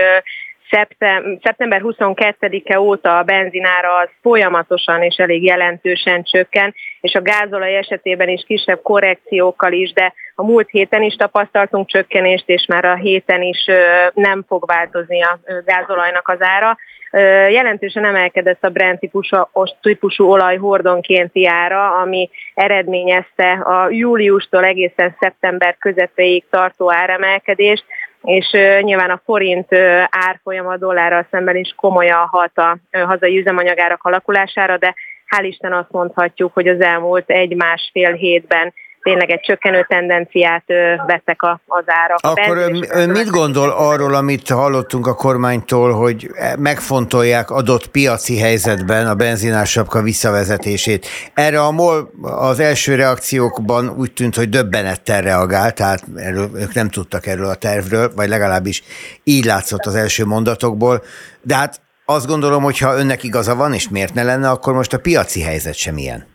szeptember 1.42 1.80
22-e 1.84 2.80
óta 2.80 3.18
a 3.18 3.22
benzinára 3.22 3.96
az 3.96 4.08
folyamatosan 4.22 5.02
és 5.02 5.16
elég 5.16 5.44
jelentősen 5.44 6.22
csökken, 6.22 6.74
és 7.00 7.14
a 7.14 7.22
gázolaj 7.22 7.76
esetében 7.76 8.28
is 8.28 8.44
kisebb 8.46 8.82
korrekciókkal 8.82 9.72
is, 9.72 9.92
de 9.92 10.14
a 10.34 10.44
múlt 10.44 10.68
héten 10.70 11.02
is 11.02 11.14
tapasztaltunk 11.14 11.88
csökkenést, 11.88 12.48
és 12.48 12.66
már 12.68 12.84
a 12.84 12.94
héten 12.94 13.42
is 13.42 13.64
nem 14.14 14.44
fog 14.48 14.66
változni 14.66 15.22
a 15.22 15.38
gázolajnak 15.64 16.28
az 16.28 16.38
ára. 16.40 16.76
Jelentősen 17.50 18.04
emelkedett 18.04 18.64
a 18.64 18.68
Brent 18.68 19.00
típusú, 19.00 19.36
típusú 19.80 20.24
olaj 20.24 20.56
hordonkénti 20.56 21.46
ára, 21.46 22.00
ami 22.00 22.30
eredményezte 22.54 23.50
a 23.52 23.88
júliustól 23.90 24.64
egészen 24.64 25.16
szeptember 25.20 25.76
közepéig 25.78 26.44
tartó 26.50 26.92
áremelkedést, 26.92 27.84
és 28.24 28.50
nyilván 28.80 29.10
a 29.10 29.20
forint 29.24 29.68
árfolyama 30.08 30.72
a 30.72 30.76
dollárral 30.76 31.26
szemben 31.30 31.56
is 31.56 31.74
komolyan 31.76 32.26
hat 32.26 32.58
a 32.58 32.78
hazai 32.90 33.38
üzemanyagárak 33.38 34.02
alakulására, 34.02 34.76
de 34.76 34.94
hál' 35.26 35.44
Isten 35.44 35.72
azt 35.72 35.90
mondhatjuk, 35.90 36.54
hogy 36.54 36.68
az 36.68 36.80
elmúlt 36.80 37.30
egy-másfél 37.30 38.12
hétben 38.12 38.72
tényleg 39.04 39.30
egy 39.30 39.40
csökkenő 39.40 39.84
tendenciát 39.88 40.64
vettek 41.06 41.42
a, 41.42 41.60
az 41.66 41.84
árak. 41.86 42.18
Akkor 42.20 42.56
ön, 42.56 42.84
ön 42.88 43.10
mit 43.10 43.30
gondol 43.30 43.70
arról, 43.70 44.14
amit 44.14 44.48
hallottunk 44.48 45.06
a 45.06 45.14
kormánytól, 45.14 45.92
hogy 45.92 46.30
megfontolják 46.58 47.50
adott 47.50 47.86
piaci 47.86 48.38
helyzetben 48.38 49.06
a 49.06 49.14
benzinársapka 49.14 50.02
visszavezetését? 50.02 51.06
Erre 51.34 51.60
a 51.62 51.70
MOL 51.70 52.10
az 52.22 52.60
első 52.60 52.94
reakciókban 52.94 53.88
úgy 53.88 54.12
tűnt, 54.12 54.34
hogy 54.34 54.48
döbbenettel 54.48 55.22
reagált, 55.22 55.74
tehát 55.74 56.04
erről, 56.16 56.50
ők 56.54 56.74
nem 56.74 56.88
tudtak 56.88 57.26
erről 57.26 57.48
a 57.48 57.54
tervről, 57.54 58.12
vagy 58.16 58.28
legalábbis 58.28 58.82
így 59.24 59.44
látszott 59.44 59.86
az 59.86 59.94
első 59.94 60.24
mondatokból, 60.24 61.02
de 61.42 61.54
hát 61.54 61.80
azt 62.04 62.26
gondolom, 62.26 62.62
hogy 62.62 62.78
ha 62.78 62.96
önnek 62.96 63.22
igaza 63.22 63.54
van, 63.54 63.74
és 63.74 63.88
miért 63.88 64.14
ne 64.14 64.22
lenne, 64.22 64.50
akkor 64.50 64.72
most 64.72 64.92
a 64.92 64.98
piaci 64.98 65.42
helyzet 65.42 65.74
sem 65.74 65.96
ilyen. 65.96 66.32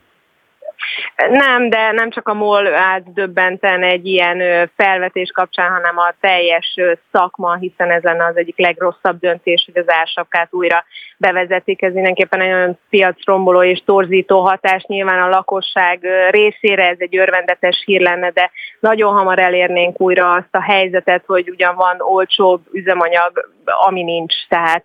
Nem, 1.28 1.70
de 1.70 1.92
nem 1.92 2.10
csak 2.10 2.28
a 2.28 2.34
MOL 2.34 2.74
állt 2.74 3.14
döbbenten 3.14 3.84
egy 3.84 4.06
ilyen 4.06 4.70
felvetés 4.76 5.32
kapcsán, 5.32 5.72
hanem 5.72 5.98
a 5.98 6.14
teljes 6.20 6.76
szakma, 7.12 7.56
hiszen 7.56 7.92
ez 7.92 8.04
lenne 8.04 8.26
az 8.26 8.38
egyik 8.38 8.58
legrosszabb 8.58 9.20
döntés, 9.20 9.70
hogy 9.74 9.84
az 9.84 9.94
ársapkát 9.94 10.48
újra 10.52 10.84
bevezetik. 11.18 11.82
Ez 11.82 11.94
mindenképpen 11.94 12.42
egy 12.42 12.52
olyan 12.54 12.80
piacromboló 12.90 13.64
és 13.64 13.84
torzító 13.86 14.40
hatás. 14.40 14.84
Nyilván 14.84 15.22
a 15.22 15.30
lakosság 15.30 16.08
részére 16.30 16.88
ez 16.90 16.98
egy 17.00 17.18
örvendetes 17.18 17.84
hír 17.86 18.02
lenne, 18.02 18.30
de 18.30 18.52
nagyon 18.80 19.14
hamar 19.14 19.40
elérnénk 19.40 20.02
újra 20.02 20.32
azt 20.32 20.56
a 20.56 20.62
helyzetet, 20.62 21.24
hogy 21.26 21.50
ugyan 21.50 21.76
van 21.76 21.96
olcsóbb 22.00 22.62
üzemanyag, 22.72 23.50
ami 23.88 24.04
nincs. 24.04 24.34
Tehát 24.48 24.84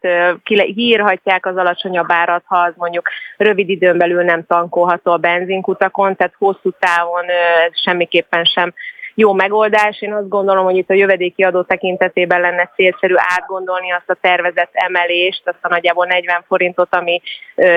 hírhatják 0.74 1.46
az 1.46 1.56
alacsonyabb 1.56 2.12
árat, 2.12 2.42
ha 2.46 2.58
az 2.58 2.72
mondjuk 2.76 3.08
rövid 3.36 3.68
időn 3.68 3.98
belül 3.98 4.22
nem 4.22 4.46
tankolható 4.46 5.12
a 5.12 5.16
benzinkutakon, 5.16 6.16
tehát 6.16 6.34
hosszú 6.38 6.70
távon 6.78 7.24
semmiképpen 7.84 8.44
sem 8.44 8.74
jó 9.14 9.32
megoldás. 9.32 10.02
Én 10.02 10.12
azt 10.12 10.28
gondolom, 10.28 10.64
hogy 10.64 10.76
itt 10.76 10.90
a 10.90 10.94
jövedéki 10.94 11.42
adó 11.42 11.62
tekintetében 11.62 12.40
lenne 12.40 12.70
célszerű 12.74 13.14
átgondolni 13.16 13.92
azt 13.92 14.10
a 14.10 14.16
tervezett 14.20 14.70
emelést, 14.72 15.42
azt 15.44 15.58
a 15.60 15.68
nagyjából 15.68 16.06
40 16.06 16.44
forintot, 16.46 16.94
ami 16.94 17.20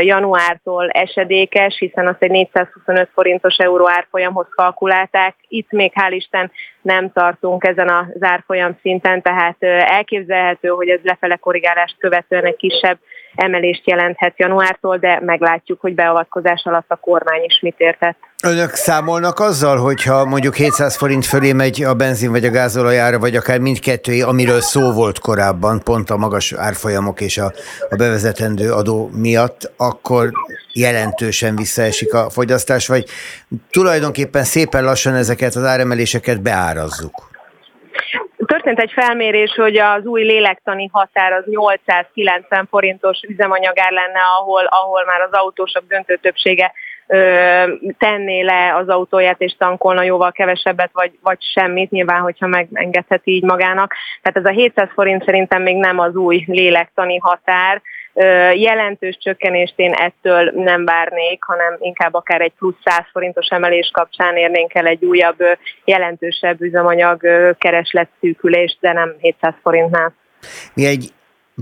januártól 0.01 0.89
esedékes, 0.89 1.77
hiszen 1.77 2.07
azt 2.07 2.23
egy 2.23 2.31
425 2.31 3.09
forintos 3.13 3.55
euró 3.57 3.89
árfolyamhoz 3.89 4.47
kalkulálták. 4.55 5.35
Itt 5.47 5.71
még 5.71 5.91
hál' 5.95 6.13
Isten 6.15 6.51
nem 6.87 7.11
tartunk 7.11 7.63
ezen 7.63 7.89
az 7.89 8.23
árfolyam 8.23 8.77
szinten, 8.81 9.21
tehát 9.21 9.55
elképzelhető, 9.97 10.67
hogy 10.67 10.89
ez 10.89 10.99
lefele 11.03 11.35
korrigálást 11.35 11.95
követően 11.99 12.45
egy 12.45 12.55
kisebb 12.55 12.97
emelést 13.35 13.87
jelenthet 13.87 14.33
januártól, 14.37 14.97
de 14.97 15.21
meglátjuk, 15.25 15.81
hogy 15.81 15.95
beavatkozás 15.95 16.61
alatt 16.65 16.85
a 16.87 16.95
kormány 16.95 17.43
is 17.43 17.59
mit 17.61 17.75
értett. 17.77 18.17
Önök 18.43 18.73
számolnak 18.73 19.39
azzal, 19.39 19.77
hogyha 19.77 20.25
mondjuk 20.25 20.55
700 20.55 20.97
forint 20.97 21.25
fölé 21.25 21.53
megy 21.53 21.83
a 21.83 21.93
benzin 21.93 22.31
vagy 22.31 22.45
a 22.45 22.51
gázolajára, 22.51 23.19
vagy 23.19 23.35
akár 23.35 23.59
mindkettői, 23.59 24.21
amiről 24.21 24.61
szó 24.61 24.91
volt 24.91 25.19
korábban, 25.19 25.81
pont 25.83 26.09
a 26.09 26.17
magas 26.17 26.53
árfolyamok 26.53 27.21
és 27.21 27.37
a, 27.37 27.51
a 27.89 27.95
bevezetendő 27.95 28.71
adó 28.71 29.09
miatt, 29.13 29.71
akkor 29.77 30.31
jelentősen 30.77 31.55
visszaesik 31.55 32.13
a 32.13 32.29
fogyasztás, 32.29 32.87
vagy 32.87 33.03
tulajdonképpen 33.71 34.43
szépen 34.43 34.83
lassan 34.83 35.13
ezeket 35.13 35.55
az 35.55 35.63
áremeléseket 35.63 36.41
beárazzuk? 36.41 37.35
Történt 38.45 38.79
egy 38.79 38.91
felmérés, 38.91 39.51
hogy 39.55 39.77
az 39.77 40.05
új 40.05 40.23
lélektani 40.23 40.89
határ 40.91 41.31
az 41.31 41.43
890 41.45 42.67
forintos 42.69 43.19
üzemanyagár 43.27 43.91
lenne, 43.91 44.19
ahol, 44.39 44.65
ahol 44.65 45.05
már 45.05 45.21
az 45.21 45.31
autósok 45.31 45.83
döntő 45.87 46.15
többsége 46.15 46.71
tenné 47.97 48.41
le 48.41 48.75
az 48.75 48.89
autóját 48.89 49.41
és 49.41 49.55
tankolna 49.57 50.03
jóval 50.03 50.31
kevesebbet, 50.31 50.89
vagy, 50.93 51.11
vagy 51.21 51.37
semmit, 51.53 51.89
nyilván, 51.91 52.21
hogyha 52.21 52.47
megengedheti 52.47 53.31
így 53.31 53.43
magának. 53.43 53.93
Tehát 54.21 54.47
ez 54.47 54.55
a 54.55 54.59
700 54.59 54.89
forint 54.93 55.23
szerintem 55.25 55.61
még 55.61 55.75
nem 55.75 55.99
az 55.99 56.15
új 56.15 56.43
lélektani 56.47 57.17
határ, 57.17 57.81
Jelentős 58.53 59.17
csökkenést 59.21 59.73
én 59.75 59.93
ettől 59.93 60.51
nem 60.55 60.85
várnék, 60.85 61.43
hanem 61.43 61.77
inkább 61.79 62.13
akár 62.13 62.41
egy 62.41 62.53
plusz 62.57 62.75
100 62.83 63.05
forintos 63.11 63.47
emelés 63.47 63.89
kapcsán 63.93 64.35
érnénk 64.35 64.73
el 64.73 64.85
egy 64.85 65.05
újabb, 65.05 65.37
jelentősebb 65.85 66.61
üzemanyag 66.61 67.21
kereslet 67.57 68.09
szűkülést, 68.19 68.77
de 68.79 68.93
nem 68.93 69.15
700 69.19 69.53
forintnál. 69.61 70.13
Mi 70.73 70.85
egy 70.85 71.11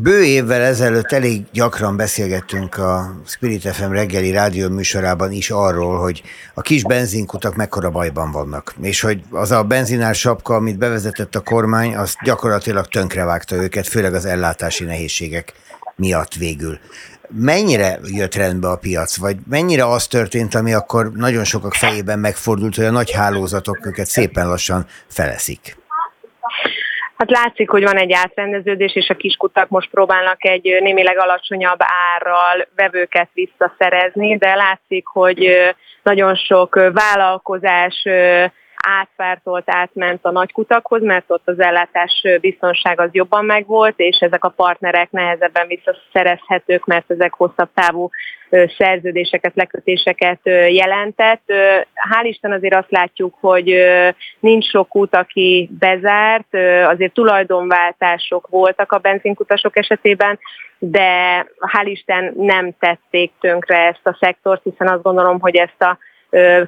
Bő 0.01 0.24
évvel 0.24 0.62
ezelőtt 0.62 1.12
elég 1.12 1.41
gyakran 1.51 1.97
beszélgettünk 1.97 2.77
a 2.77 3.21
Spirit 3.25 3.67
FM 3.67 3.91
reggeli 3.91 4.31
rádió 4.31 4.69
műsorában 4.69 5.31
is 5.31 5.50
arról, 5.50 6.00
hogy 6.00 6.21
a 6.53 6.62
kis 6.62 6.83
benzinkutak 6.83 7.55
mekkora 7.55 7.89
bajban 7.89 8.31
vannak, 8.31 8.74
és 8.81 9.01
hogy 9.01 9.21
az 9.31 9.51
a 9.51 9.63
benzinár 9.63 10.15
sapka, 10.15 10.55
amit 10.55 10.77
bevezetett 10.77 11.35
a 11.35 11.39
kormány, 11.39 11.95
az 11.95 12.15
gyakorlatilag 12.24 12.88
tönkrevágta 12.88 13.55
őket, 13.55 13.88
főleg 13.88 14.13
az 14.13 14.25
ellátási 14.25 14.83
nehézségek 14.83 15.53
miatt 15.96 16.34
végül. 16.34 16.80
Mennyire 17.30 17.98
jött 18.04 18.36
rendbe 18.36 18.68
a 18.68 18.78
piac, 18.78 19.18
vagy 19.18 19.36
mennyire 19.50 19.86
az 19.86 20.08
történt, 20.08 20.56
ami 20.56 20.74
akkor 20.74 21.12
nagyon 21.12 21.44
sokak 21.44 21.74
fejében 21.74 22.20
megfordult, 22.20 22.75
hogy 22.75 22.86
a 22.86 22.92
nagy 22.92 23.12
hálózatok 23.12 23.86
őket 23.86 24.06
szépen 24.06 24.48
lassan 24.48 24.86
feleszik? 25.08 25.78
Hát 27.18 27.30
látszik, 27.30 27.70
hogy 27.70 27.84
van 27.84 27.98
egy 27.98 28.12
átrendeződés, 28.12 28.96
és 28.96 29.10
a 29.10 29.16
kiskutak 29.16 29.70
most 29.70 29.90
próbálnak 29.90 30.46
egy 30.46 30.78
némileg 30.82 31.18
alacsonyabb 31.18 31.80
árral 32.16 32.68
vevőket 32.75 33.30
visszaszerezni, 33.34 34.38
de 34.38 34.56
látszik, 34.56 35.08
hogy 35.08 35.58
nagyon 36.04 36.36
sok 36.36 36.75
vállalkozás 36.94 38.08
átpártolt, 38.75 39.63
átment 39.65 40.25
a 40.25 40.32
nagykutakhoz, 40.32 41.01
mert 41.01 41.25
ott 41.27 41.48
az 41.48 41.60
ellátás 41.60 42.27
biztonság 42.41 43.00
az 43.00 43.10
jobban 43.12 43.46
megvolt, 43.46 43.94
és 43.98 44.17
ezek 44.20 44.44
a 44.44 44.50
partnerek 44.50 45.12
nehezebben 45.12 45.67
visszaszerezhetők, 45.67 46.86
mert 46.86 47.12
ezek 47.12 47.34
hosszabb 47.34 47.70
távú 47.74 48.10
szerződéseket, 48.77 49.55
lekötéseket 49.55 50.39
jelentett. 50.70 51.41
Hál' 52.12 52.24
Isten 52.24 52.51
azért 52.51 52.75
azt 52.75 52.91
látjuk, 52.91 53.36
hogy 53.39 53.86
nincs 54.39 54.65
sok 54.70 54.96
út, 54.96 55.15
aki 55.15 55.70
bezárt, 55.79 56.55
azért 56.88 57.13
tulajdonváltások 57.13 58.48
voltak 58.48 58.91
a 58.91 58.98
benzinkutasok 58.98 59.77
esetében, 59.77 60.39
de 60.77 61.39
hál' 61.60 61.86
Isten 61.86 62.34
nem 62.38 62.72
tették 62.79 63.32
tönkre 63.39 63.77
ezt 63.77 64.08
a 64.08 64.17
szektort, 64.20 64.63
hiszen 64.63 64.88
azt 64.88 65.03
gondolom, 65.03 65.39
hogy 65.39 65.55
ezt 65.55 65.82
a 65.82 65.98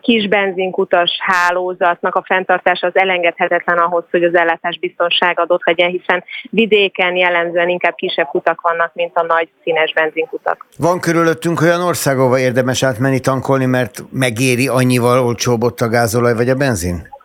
kis 0.02 0.28
benzinkutas 0.28 1.12
hálózatnak 1.20 2.16
a 2.16 2.24
fenntartása 2.26 2.88
az 2.88 2.96
elengedhetetlen 2.96 3.78
ahhoz, 3.78 4.04
hogy 4.12 4.24
az 4.24 4.36
ellátás 4.36 4.80
biztonság 4.80 5.40
adott 5.40 5.66
legyen, 5.66 5.90
hiszen 5.90 6.24
vidéken 6.50 7.16
jellemzően 7.16 7.70
inkább 7.70 7.96
kisebb 7.96 8.28
kutak 8.28 8.62
vannak, 8.62 8.92
mint 8.94 9.16
a 9.16 9.24
nagy 9.24 9.50
színes 9.64 9.94
benzinkutak. 9.94 10.66
Van 10.78 11.00
körülöttünk 11.00 11.62
olyan 11.62 11.82
ország, 11.82 12.20
ahova 12.20 12.40
érdemes 12.40 12.84
átmenni 12.84 13.20
tankolni, 13.20 13.66
mert 13.66 14.04
megéri 14.12 14.68
annyival 14.68 15.20
olcsóbb 15.20 15.64
ott 15.64 15.80
a 15.80 15.90
gázolaj 15.90 16.34
vagy 16.34 16.50
a 16.50 16.56
benzin? 16.56 17.16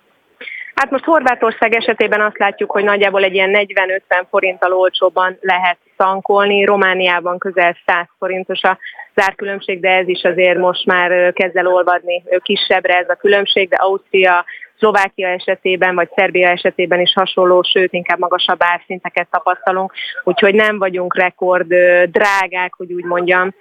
Hát 0.83 0.91
most 0.91 1.05
Horvátország 1.05 1.75
esetében 1.75 2.21
azt 2.21 2.39
látjuk, 2.39 2.71
hogy 2.71 2.85
nagyjából 2.85 3.23
egy 3.23 3.35
ilyen 3.35 3.51
40-50 3.53 4.25
forinttal 4.31 4.73
olcsóban 4.73 5.39
lehet 5.41 5.77
tankolni, 5.97 6.65
Romániában 6.65 7.39
közel 7.39 7.77
100 7.87 8.07
forintos 8.19 8.63
a 8.63 8.79
zárkülönbség, 9.15 9.81
de 9.81 9.91
ez 9.91 10.09
is 10.09 10.23
azért 10.23 10.59
most 10.59 10.87
már 10.87 11.33
kezd 11.33 11.57
el 11.57 11.67
olvadni 11.67 12.23
kisebbre 12.43 12.99
ez 12.99 13.09
a 13.09 13.15
különbség, 13.15 13.69
de 13.69 13.77
Ausztria, 13.77 14.45
Szlovákia 14.83 15.29
esetében, 15.29 15.95
vagy 15.95 16.09
Szerbia 16.17 16.49
esetében 16.49 17.01
is 17.01 17.13
hasonló, 17.13 17.63
sőt 17.63 17.93
inkább 17.93 18.19
magasabb 18.19 18.63
árszinteket 18.63 19.29
tapasztalunk, 19.31 19.93
úgyhogy 20.25 20.55
nem 20.55 20.79
vagyunk 20.79 21.17
rekord 21.17 21.75
drágák, 22.11 22.75
hogy 22.77 22.93
úgy 22.93 23.05
mondjam, 23.05 23.55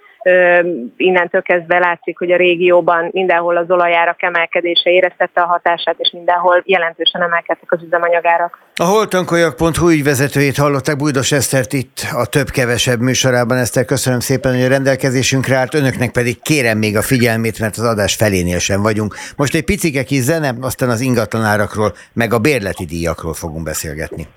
innentől 0.96 1.42
kezdve 1.42 1.78
látszik, 1.78 2.18
hogy 2.18 2.30
a 2.30 2.36
régióban 2.36 3.08
mindenhol 3.12 3.56
az 3.56 3.70
olajárak 3.70 4.22
emelkedése 4.22 4.90
éreztette 4.90 5.40
a 5.40 5.46
hatását, 5.46 5.94
és 5.98 6.10
mindenhol 6.12 6.62
jelentősen 6.64 7.22
emelkedtek 7.22 7.72
az 7.72 7.82
üzemanyagárak. 7.82 8.58
A 8.76 8.84
holtankoljak.hu 8.84 9.90
ügyvezetőjét 9.90 10.56
hallották 10.56 10.96
Bújdos 10.96 11.32
Esztert 11.32 11.72
itt 11.72 12.00
a 12.12 12.26
több-kevesebb 12.26 13.00
műsorában. 13.00 13.56
Eszter, 13.56 13.84
köszönöm 13.84 14.20
szépen, 14.20 14.54
hogy 14.54 14.64
a 14.64 14.68
rendelkezésünkre 14.68 15.56
állt, 15.56 15.74
önöknek 15.74 16.10
pedig 16.10 16.42
kérem 16.42 16.78
még 16.78 16.96
a 16.96 17.02
figyelmét, 17.02 17.58
mert 17.58 17.76
az 17.76 17.84
adás 17.84 18.14
felénél 18.14 18.58
sem 18.58 18.82
vagyunk. 18.82 19.14
Most 19.36 19.54
egy 19.54 19.64
picike 19.64 20.02
kis 20.02 20.20
zene, 20.20 20.54
aztán 20.60 20.88
az 20.88 21.00
ingatlanárakról, 21.12 21.94
meg 22.12 22.32
a 22.32 22.38
bérleti 22.38 22.84
díjakról 22.84 23.34
fogunk 23.34 23.64
beszélgetni. 23.64 24.28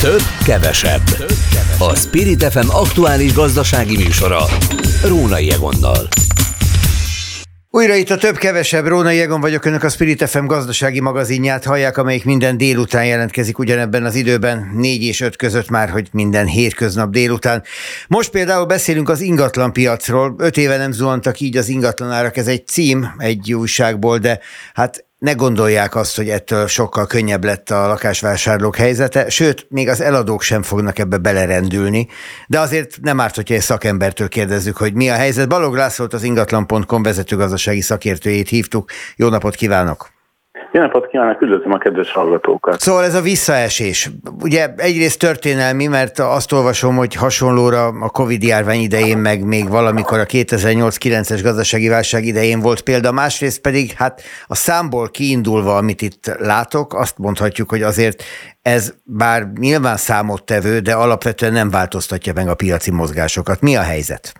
Több, 0.00 0.22
kevesebb. 0.44 1.02
A 1.78 1.94
Spirit 1.94 2.44
FM 2.44 2.68
aktuális 2.68 3.32
gazdasági 3.32 3.96
műsora. 3.96 4.44
Rónai 5.04 5.50
Egonnal. 5.50 6.08
Újra 7.70 7.94
itt 7.94 8.10
a 8.10 8.16
több-kevesebb 8.16 8.86
Rónai 8.86 9.20
Egon 9.20 9.40
vagyok, 9.40 9.64
önök 9.64 9.82
a 9.82 9.88
Spirit 9.88 10.28
FM 10.28 10.44
gazdasági 10.44 11.00
magazinját 11.00 11.64
hallják, 11.64 11.96
amelyik 11.96 12.24
minden 12.24 12.56
délután 12.56 13.06
jelentkezik 13.06 13.58
ugyanebben 13.58 14.04
az 14.04 14.14
időben, 14.14 14.70
4 14.74 15.02
és 15.02 15.20
5 15.20 15.36
között 15.36 15.68
már, 15.68 15.88
hogy 15.88 16.08
minden 16.12 16.46
hétköznap 16.46 17.10
délután. 17.10 17.62
Most 18.08 18.30
például 18.30 18.66
beszélünk 18.66 19.08
az 19.08 19.20
ingatlan 19.20 19.72
piacról. 19.72 20.34
Öt 20.38 20.56
éve 20.56 20.76
nem 20.76 20.92
zuhantak 20.92 21.40
így 21.40 21.56
az 21.56 21.68
ingatlanárak, 21.68 22.36
ez 22.36 22.46
egy 22.46 22.66
cím 22.66 23.14
egy 23.18 23.54
újságból, 23.54 24.18
de 24.18 24.40
hát 24.74 25.07
ne 25.18 25.32
gondolják 25.32 25.94
azt, 25.94 26.16
hogy 26.16 26.28
ettől 26.28 26.66
sokkal 26.66 27.06
könnyebb 27.06 27.44
lett 27.44 27.70
a 27.70 27.86
lakásvásárlók 27.86 28.76
helyzete, 28.76 29.28
sőt, 29.28 29.66
még 29.70 29.88
az 29.88 30.00
eladók 30.00 30.42
sem 30.42 30.62
fognak 30.62 30.98
ebbe 30.98 31.16
belerendülni, 31.16 32.08
de 32.46 32.60
azért 32.60 33.00
nem 33.00 33.20
árt, 33.20 33.34
hogyha 33.34 33.54
egy 33.54 33.60
szakembertől 33.60 34.28
kérdezzük, 34.28 34.76
hogy 34.76 34.94
mi 34.94 35.10
a 35.10 35.14
helyzet. 35.14 35.48
Balog 35.48 35.74
Lászlót 35.74 36.14
az 36.14 36.22
ingatlan.com 36.22 37.02
vezetőgazdasági 37.02 37.80
szakértőjét 37.80 38.48
hívtuk. 38.48 38.90
Jó 39.16 39.28
napot 39.28 39.54
kívánok! 39.54 40.17
Jó 40.72 40.80
napot 40.80 41.06
kívánok, 41.06 41.42
üdvözlöm 41.42 41.72
a 41.72 41.78
kedves 41.78 42.12
hallgatókat. 42.12 42.80
Szóval 42.80 43.04
ez 43.04 43.14
a 43.14 43.20
visszaesés. 43.20 44.10
Ugye 44.42 44.68
egyrészt 44.76 45.18
történelmi, 45.18 45.86
mert 45.86 46.18
azt 46.18 46.52
olvasom, 46.52 46.96
hogy 46.96 47.14
hasonlóra 47.14 47.86
a 47.86 48.08
Covid 48.08 48.42
járvány 48.42 48.80
idején, 48.80 49.18
meg 49.18 49.44
még 49.44 49.68
valamikor 49.68 50.18
a 50.18 50.24
2008-9-es 50.24 51.40
gazdasági 51.42 51.88
válság 51.88 52.24
idején 52.24 52.60
volt 52.60 52.80
példa, 52.80 53.12
másrészt 53.12 53.60
pedig 53.60 53.92
hát 53.92 54.22
a 54.46 54.54
számból 54.54 55.08
kiindulva, 55.08 55.76
amit 55.76 56.02
itt 56.02 56.36
látok, 56.38 56.94
azt 56.94 57.18
mondhatjuk, 57.18 57.70
hogy 57.70 57.82
azért 57.82 58.22
ez 58.62 58.94
bár 59.04 59.52
nyilván 59.58 59.96
számottevő, 59.96 60.78
de 60.78 60.92
alapvetően 60.92 61.52
nem 61.52 61.70
változtatja 61.70 62.32
meg 62.32 62.48
a 62.48 62.54
piaci 62.54 62.90
mozgásokat. 62.90 63.60
Mi 63.60 63.76
a 63.76 63.82
helyzet? 63.82 64.32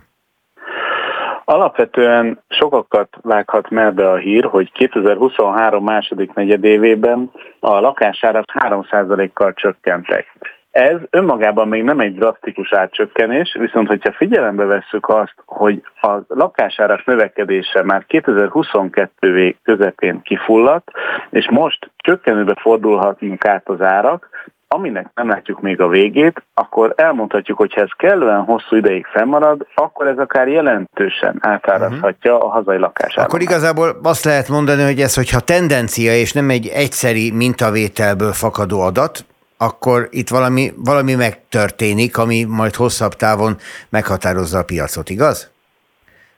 Alapvetően 1.50 2.42
sokakat 2.48 3.08
vághat 3.22 3.70
merbe 3.70 4.10
a 4.10 4.16
hír, 4.16 4.44
hogy 4.44 4.72
2023 4.72 5.84
második 5.84 6.32
negyedévében 6.32 7.30
a 7.60 7.80
lakásárak 7.80 8.44
3%-kal 8.58 9.52
csökkentek. 9.52 10.26
Ez 10.70 10.96
önmagában 11.10 11.68
még 11.68 11.82
nem 11.82 12.00
egy 12.00 12.14
drasztikus 12.14 12.72
átcsökkenés, 12.72 13.56
viszont 13.58 13.88
hogyha 13.88 14.12
figyelembe 14.12 14.64
vesszük 14.64 15.08
azt, 15.08 15.34
hogy 15.46 15.82
a 16.00 16.18
lakásárak 16.28 17.04
növekedése 17.04 17.82
már 17.82 18.04
2022 18.06 19.56
közepén 19.62 20.22
kifulladt, 20.22 20.90
és 21.30 21.50
most 21.50 21.90
csökkenőbe 21.96 22.54
fordulhatnak 22.60 23.44
át 23.44 23.68
az 23.68 23.80
árak, 23.80 24.28
aminek 24.68 25.10
nem 25.14 25.28
látjuk 25.28 25.60
még 25.60 25.80
a 25.80 25.88
végét, 25.88 26.42
akkor 26.54 26.92
elmondhatjuk, 26.96 27.58
hogy 27.58 27.74
ha 27.74 27.80
ez 27.80 27.88
kellően 27.96 28.40
hosszú 28.40 28.76
ideig 28.76 29.06
fennmarad, 29.06 29.66
akkor 29.74 30.06
ez 30.06 30.18
akár 30.18 30.48
jelentősen 30.48 31.38
átárazhatja 31.40 32.34
uh-huh. 32.34 32.48
a 32.48 32.52
hazai 32.52 32.78
lakásárat. 32.78 33.24
Akkor 33.24 33.40
igazából 33.40 33.98
azt 34.02 34.24
lehet 34.24 34.48
mondani, 34.48 34.82
hogy 34.82 35.00
ez, 35.00 35.14
hogyha 35.14 35.40
tendencia 35.40 36.16
és 36.16 36.32
nem 36.32 36.50
egy 36.50 36.66
egyszeri 36.66 37.30
mintavételből 37.30 38.32
fakadó 38.32 38.80
adat, 38.80 39.24
akkor 39.56 40.08
itt 40.10 40.28
valami, 40.28 40.72
valami 40.76 41.14
megtörténik, 41.14 42.18
ami 42.18 42.44
majd 42.44 42.74
hosszabb 42.74 43.14
távon 43.14 43.56
meghatározza 43.88 44.58
a 44.58 44.64
piacot, 44.64 45.10
igaz? 45.10 45.50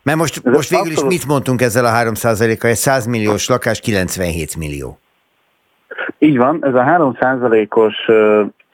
Mert 0.03 0.19
most, 0.19 0.45
most 0.45 0.71
végül 0.71 0.91
is 0.93 1.03
mit 1.03 1.27
mondtunk 1.27 1.63
ezzel 1.63 1.85
a 1.85 1.91
3%-kal? 1.91 2.71
Egy 2.71 2.77
100 2.77 3.07
milliós 3.07 3.49
lakás 3.49 3.81
97 3.81 4.57
millió. 4.57 5.00
Így 6.19 6.37
van, 6.37 6.65
ez 6.65 6.75
a 6.75 6.83
3%-os 6.83 8.09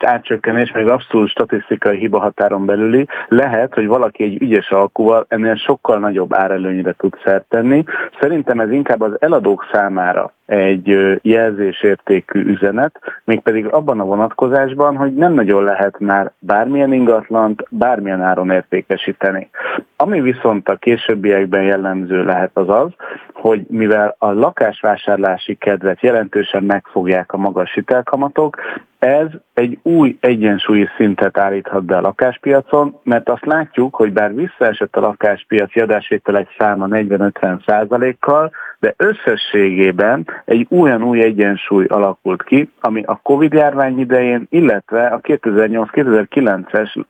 átcsökkenés, 0.05 0.71
meg 0.71 0.87
abszolút 0.87 1.29
statisztikai 1.29 1.97
hiba 1.97 2.19
határon 2.19 2.65
belüli, 2.65 3.07
lehet, 3.27 3.73
hogy 3.73 3.87
valaki 3.87 4.23
egy 4.23 4.41
ügyes 4.41 4.69
alkuval 4.69 5.25
ennél 5.27 5.55
sokkal 5.55 5.99
nagyobb 5.99 6.33
árelőnyre 6.33 6.93
tud 6.97 7.13
szert 7.23 7.45
tenni. 7.49 7.83
Szerintem 8.19 8.59
ez 8.59 8.71
inkább 8.71 9.01
az 9.01 9.11
eladók 9.19 9.69
számára 9.71 10.31
egy 10.45 11.19
jelzésértékű 11.21 12.45
üzenet, 12.45 12.99
mégpedig 13.23 13.65
abban 13.65 13.99
a 13.99 14.05
vonatkozásban, 14.05 14.95
hogy 14.95 15.13
nem 15.13 15.33
nagyon 15.33 15.63
lehet 15.63 15.99
már 15.99 16.31
bármilyen 16.39 16.93
ingatlant 16.93 17.65
bármilyen 17.69 18.21
áron 18.21 18.49
értékesíteni. 18.49 19.49
Ami 19.95 20.21
viszont 20.21 20.69
a 20.69 20.75
későbbiekben 20.75 21.63
jellemző 21.63 22.23
lehet 22.23 22.51
az 22.53 22.69
az, 22.69 22.89
hogy 23.33 23.65
mivel 23.69 24.15
a 24.17 24.31
lakásvásárlási 24.31 25.55
kedvet 25.55 26.01
jelentősen 26.01 26.63
megfogják 26.63 27.33
a 27.33 27.37
magas 27.37 27.73
hitelkamatok, 27.73 28.57
ez 28.99 29.27
egy 29.53 29.79
új 29.81 30.17
egyensúlyi 30.19 30.87
szintet 30.97 31.37
állíthat 31.37 31.83
be 31.83 31.97
a 31.97 32.01
lakáspiacon, 32.01 32.99
mert 33.03 33.29
azt 33.29 33.45
látjuk, 33.45 33.95
hogy 33.95 34.13
bár 34.13 34.35
visszaesett 34.35 34.95
a 34.95 34.99
lakáspiaci 34.99 35.79
adásvételek 35.79 36.47
száma 36.57 36.87
40-50 36.89 37.65
százalékkal, 37.65 38.51
de 38.79 38.93
összességében 38.97 40.27
egy 40.45 40.67
olyan 40.69 41.03
új 41.03 41.21
egyensúly 41.21 41.85
alakult 41.85 42.43
ki, 42.43 42.71
ami 42.79 43.03
a 43.05 43.19
Covid 43.23 43.53
járvány 43.53 43.99
idején, 43.99 44.47
illetve 44.49 45.07
a 45.07 45.19
2008-2009-es 45.19 47.03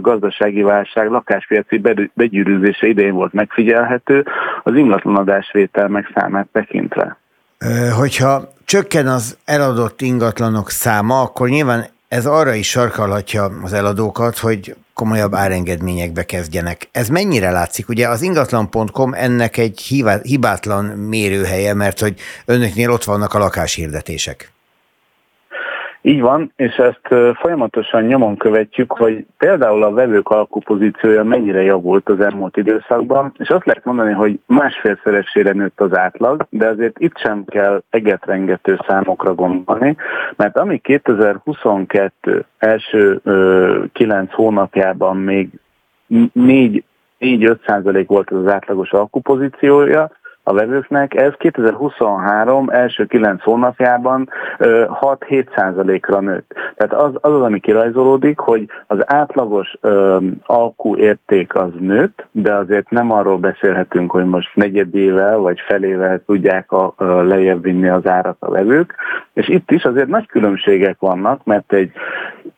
gazdasági 0.00 0.62
válság 0.62 1.10
lakáspiaci 1.10 1.80
begyűrűzése 2.14 2.86
idején 2.86 3.14
volt 3.14 3.32
megfigyelhető, 3.32 4.24
az 4.62 4.74
ingatlanadásvétel 4.74 5.88
meg 5.88 6.10
számát 6.14 6.48
tekintve. 6.52 7.16
Hogyha 7.98 8.53
csökken 8.64 9.06
az 9.06 9.36
eladott 9.44 10.00
ingatlanok 10.00 10.70
száma, 10.70 11.20
akkor 11.20 11.48
nyilván 11.48 11.88
ez 12.08 12.26
arra 12.26 12.54
is 12.54 12.68
sarkalhatja 12.68 13.52
az 13.62 13.72
eladókat, 13.72 14.38
hogy 14.38 14.76
komolyabb 14.94 15.34
árengedményekbe 15.34 16.24
kezdjenek. 16.24 16.88
Ez 16.92 17.08
mennyire 17.08 17.50
látszik? 17.50 17.88
Ugye 17.88 18.08
az 18.08 18.22
ingatlan.com 18.22 19.14
ennek 19.14 19.56
egy 19.56 19.80
hibátlan 20.22 20.84
mérőhelye, 20.84 21.74
mert 21.74 22.00
hogy 22.00 22.20
önöknél 22.44 22.90
ott 22.90 23.04
vannak 23.04 23.34
a 23.34 23.38
lakáshirdetések. 23.38 24.53
Így 26.06 26.20
van, 26.20 26.52
és 26.56 26.74
ezt 26.74 27.34
folyamatosan 27.34 28.02
nyomon 28.02 28.36
követjük, 28.36 28.92
hogy 28.92 29.26
például 29.38 29.82
a 29.82 29.92
vevők 29.92 30.28
alkupozíciója 30.28 31.24
mennyire 31.24 31.62
javult 31.62 32.08
az 32.08 32.20
elmúlt 32.20 32.56
időszakban, 32.56 33.34
és 33.38 33.48
azt 33.48 33.66
lehet 33.66 33.84
mondani, 33.84 34.12
hogy 34.12 34.38
másfélszeresére 34.46 35.52
nőtt 35.52 35.80
az 35.80 35.96
átlag, 35.96 36.46
de 36.50 36.66
azért 36.66 36.98
itt 36.98 37.18
sem 37.18 37.44
kell 37.44 37.82
egetrengető 37.90 38.78
számokra 38.86 39.34
gondolni, 39.34 39.96
mert 40.36 40.56
ami 40.56 40.78
2022 40.78 42.44
első 42.58 43.20
kilenc 43.92 44.32
hónapjában 44.32 45.16
még 45.16 45.48
4-5 46.10 46.84
százalék 47.66 48.08
volt 48.08 48.30
az 48.30 48.46
átlagos 48.46 48.90
alkupozíciója, 48.90 50.10
a 50.44 50.52
vevőknek, 50.52 51.14
ez 51.14 51.32
2023 51.38 52.68
első 52.70 53.06
9 53.06 53.42
hónapjában 53.42 54.28
6-7 54.58 56.00
ra 56.06 56.20
nőtt. 56.20 56.52
Tehát 56.76 56.92
az, 56.92 57.12
az 57.20 57.32
az, 57.32 57.40
ami 57.40 57.60
kirajzolódik, 57.60 58.38
hogy 58.38 58.68
az 58.86 58.98
átlagos 59.04 59.76
alkú 60.46 60.96
érték 60.96 61.54
az 61.54 61.70
nőtt, 61.78 62.26
de 62.30 62.54
azért 62.54 62.90
nem 62.90 63.10
arról 63.10 63.38
beszélhetünk, 63.38 64.10
hogy 64.10 64.24
most 64.24 64.54
negyedével 64.54 65.38
vagy 65.38 65.60
felével 65.66 66.22
tudják 66.26 66.72
a, 66.72 66.92
a 66.96 67.04
lejjebb 67.04 67.62
vinni 67.62 67.88
az 67.88 68.06
árat 68.06 68.36
a 68.38 68.50
vevők, 68.50 68.94
és 69.32 69.48
itt 69.48 69.70
is 69.70 69.84
azért 69.84 70.08
nagy 70.08 70.26
különbségek 70.26 70.96
vannak, 70.98 71.44
mert 71.44 71.72
egy 71.72 71.92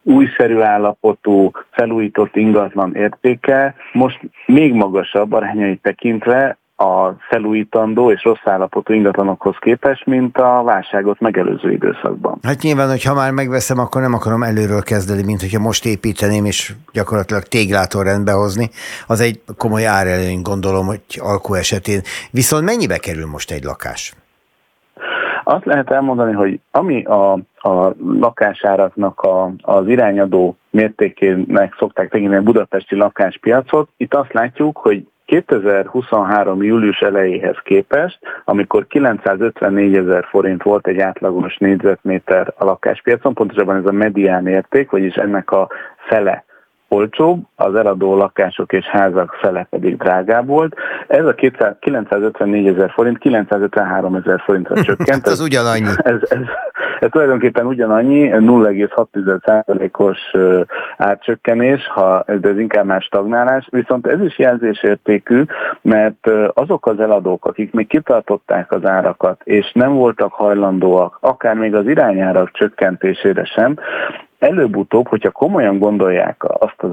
újszerű 0.03 0.59
állapotú, 0.59 1.51
felújított 1.70 2.37
ingatlan 2.37 2.94
értéke 2.94 3.75
most 3.92 4.20
még 4.46 4.75
magasabb 4.75 5.33
arányait 5.33 5.83
tekintve 5.83 6.57
a 6.76 7.12
felújítandó 7.28 8.10
és 8.10 8.24
rossz 8.24 8.44
állapotú 8.44 8.92
ingatlanokhoz 8.92 9.56
képest, 9.60 10.06
mint 10.06 10.38
a 10.38 10.62
válságot 10.62 11.20
megelőző 11.20 11.72
időszakban. 11.72 12.38
Hát 12.42 12.62
nyilván, 12.62 12.88
hogy 12.88 13.04
ha 13.04 13.14
már 13.14 13.32
megveszem, 13.32 13.78
akkor 13.78 14.00
nem 14.00 14.14
akarom 14.14 14.42
előről 14.42 14.82
kezdeni, 14.82 15.22
mint 15.22 15.40
hogyha 15.40 15.60
most 15.60 15.86
építeném, 15.86 16.44
és 16.44 16.72
gyakorlatilag 16.92 17.42
téglától 17.42 18.04
rendbe 18.04 18.32
hozni. 18.32 18.68
Az 19.06 19.20
egy 19.20 19.40
komoly 19.56 19.86
árelőny, 19.86 20.42
gondolom, 20.42 20.86
hogy 20.86 21.00
alkú 21.18 21.54
esetén. 21.54 22.00
Viszont 22.30 22.64
mennyibe 22.64 22.98
kerül 22.98 23.26
most 23.26 23.50
egy 23.50 23.64
lakás? 23.64 24.14
Azt 25.44 25.64
lehet 25.64 25.90
elmondani, 25.90 26.32
hogy 26.32 26.60
ami 26.70 27.04
a, 27.04 27.32
a 27.68 27.94
lakásáraknak 28.20 29.20
a, 29.20 29.52
az 29.60 29.88
irányadó 29.88 30.56
mértékének 30.70 31.74
szokták 31.78 32.10
tekinteni 32.10 32.40
a 32.40 32.44
budapesti 32.44 32.96
lakáspiacot, 32.96 33.88
itt 33.96 34.14
azt 34.14 34.32
látjuk, 34.32 34.76
hogy 34.76 35.06
2023. 35.26 36.62
július 36.62 37.00
elejéhez 37.00 37.56
képest, 37.64 38.18
amikor 38.44 38.86
954 38.86 39.96
ezer 39.96 40.26
forint 40.30 40.62
volt 40.62 40.86
egy 40.86 40.98
átlagos 40.98 41.56
négyzetméter 41.56 42.52
a 42.56 42.64
lakáspiacon, 42.64 43.34
pontosabban 43.34 43.76
ez 43.76 43.86
a 43.86 43.92
medián 43.92 44.46
érték, 44.46 44.90
vagyis 44.90 45.14
ennek 45.14 45.50
a 45.50 45.68
fele 46.08 46.44
olcsóbb, 46.88 47.42
az 47.56 47.74
eladó 47.74 48.16
lakások 48.16 48.72
és 48.72 48.84
házak 48.84 49.36
fele 49.40 49.66
pedig 49.70 49.96
drágább 49.96 50.46
volt. 50.46 50.74
Ez 51.06 51.24
a 51.24 51.34
954 51.80 52.66
ezer 52.66 52.90
forint 52.90 53.18
953 53.18 54.14
ezer 54.14 54.40
forintra 54.44 54.82
csökkent. 54.82 55.10
hát 55.10 55.26
az 55.26 55.40
ugyanannyi. 55.40 55.88
Ez, 55.96 56.18
ez, 56.22 56.38
ez 57.00 57.09
tulajdonképpen 57.11 57.66
ugyanannyi, 57.66 58.30
0,6%-os 58.32 60.18
átcsökkenés, 60.96 61.87
ha 61.87 62.22
ez, 62.26 62.38
ez 62.42 62.59
inkább 62.59 62.85
más 62.85 63.04
stagnálás, 63.04 63.68
viszont 63.70 64.06
ez 64.06 64.20
is 64.20 64.38
jelzésértékű, 64.38 65.44
mert 65.82 66.30
azok 66.54 66.87
az 66.87 67.00
eladók, 67.00 67.44
akik 67.44 67.72
még 67.72 67.87
kitartották 67.87 68.72
az 68.72 68.85
árakat, 68.85 69.40
és 69.44 69.72
nem 69.72 69.94
voltak 69.94 70.32
hajlandóak, 70.32 71.18
akár 71.20 71.54
még 71.54 71.74
az 71.74 71.87
irányárak 71.87 72.50
csökkentésére 72.52 73.44
sem, 73.44 73.76
előbb-utóbb, 74.38 75.09
hogyha 75.09 75.30
komolyan 75.30 75.78
gondolják 75.78 76.44
azt 76.44 76.82
az 76.82 76.90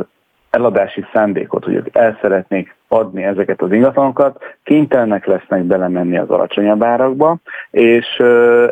eladási 0.50 1.06
szándékot, 1.14 1.64
hogy 1.64 1.90
el 1.92 2.18
szeretnék 2.22 2.76
adni 2.94 3.24
ezeket 3.24 3.62
az 3.62 3.72
ingatlanokat, 3.72 4.38
kénytelenek 4.64 5.26
lesznek 5.26 5.64
belemenni 5.64 6.18
az 6.18 6.30
alacsonyabb 6.30 6.84
árakba, 6.84 7.38
és 7.72 8.06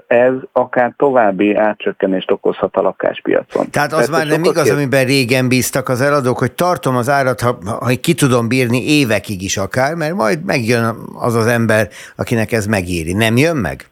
ez 0.08 0.34
akár 0.52 0.94
további 0.98 1.56
átcsökkenést 1.56 2.32
okozhat 2.32 2.76
a 2.76 2.82
lakáspiacon. 2.82 3.70
Tehát 3.70 3.94
az 3.94 4.06
Tehát 4.06 4.26
már 4.26 4.38
nem 4.38 4.44
igaz, 4.44 4.64
kér... 4.64 4.74
amiben 4.74 5.06
régen 5.06 5.48
bíztak 5.48 5.90
az 5.90 6.02
eladók, 6.02 6.38
hogy 6.38 6.52
tartom 6.52 6.96
az 6.96 7.10
árat, 7.10 7.42
ha, 7.42 7.58
ha 7.66 7.92
ki 8.02 8.14
tudom 8.14 8.48
bírni 8.48 9.00
évekig 9.00 9.42
is 9.42 9.58
akár, 9.58 9.96
mert 9.96 10.14
majd 10.14 10.46
megjön 10.46 10.96
az 11.20 11.36
az 11.36 11.48
ember, 11.48 11.88
akinek 12.16 12.52
ez 12.52 12.66
megéri. 12.66 13.14
Nem 13.14 13.38
jön 13.38 13.56
meg? 13.56 13.91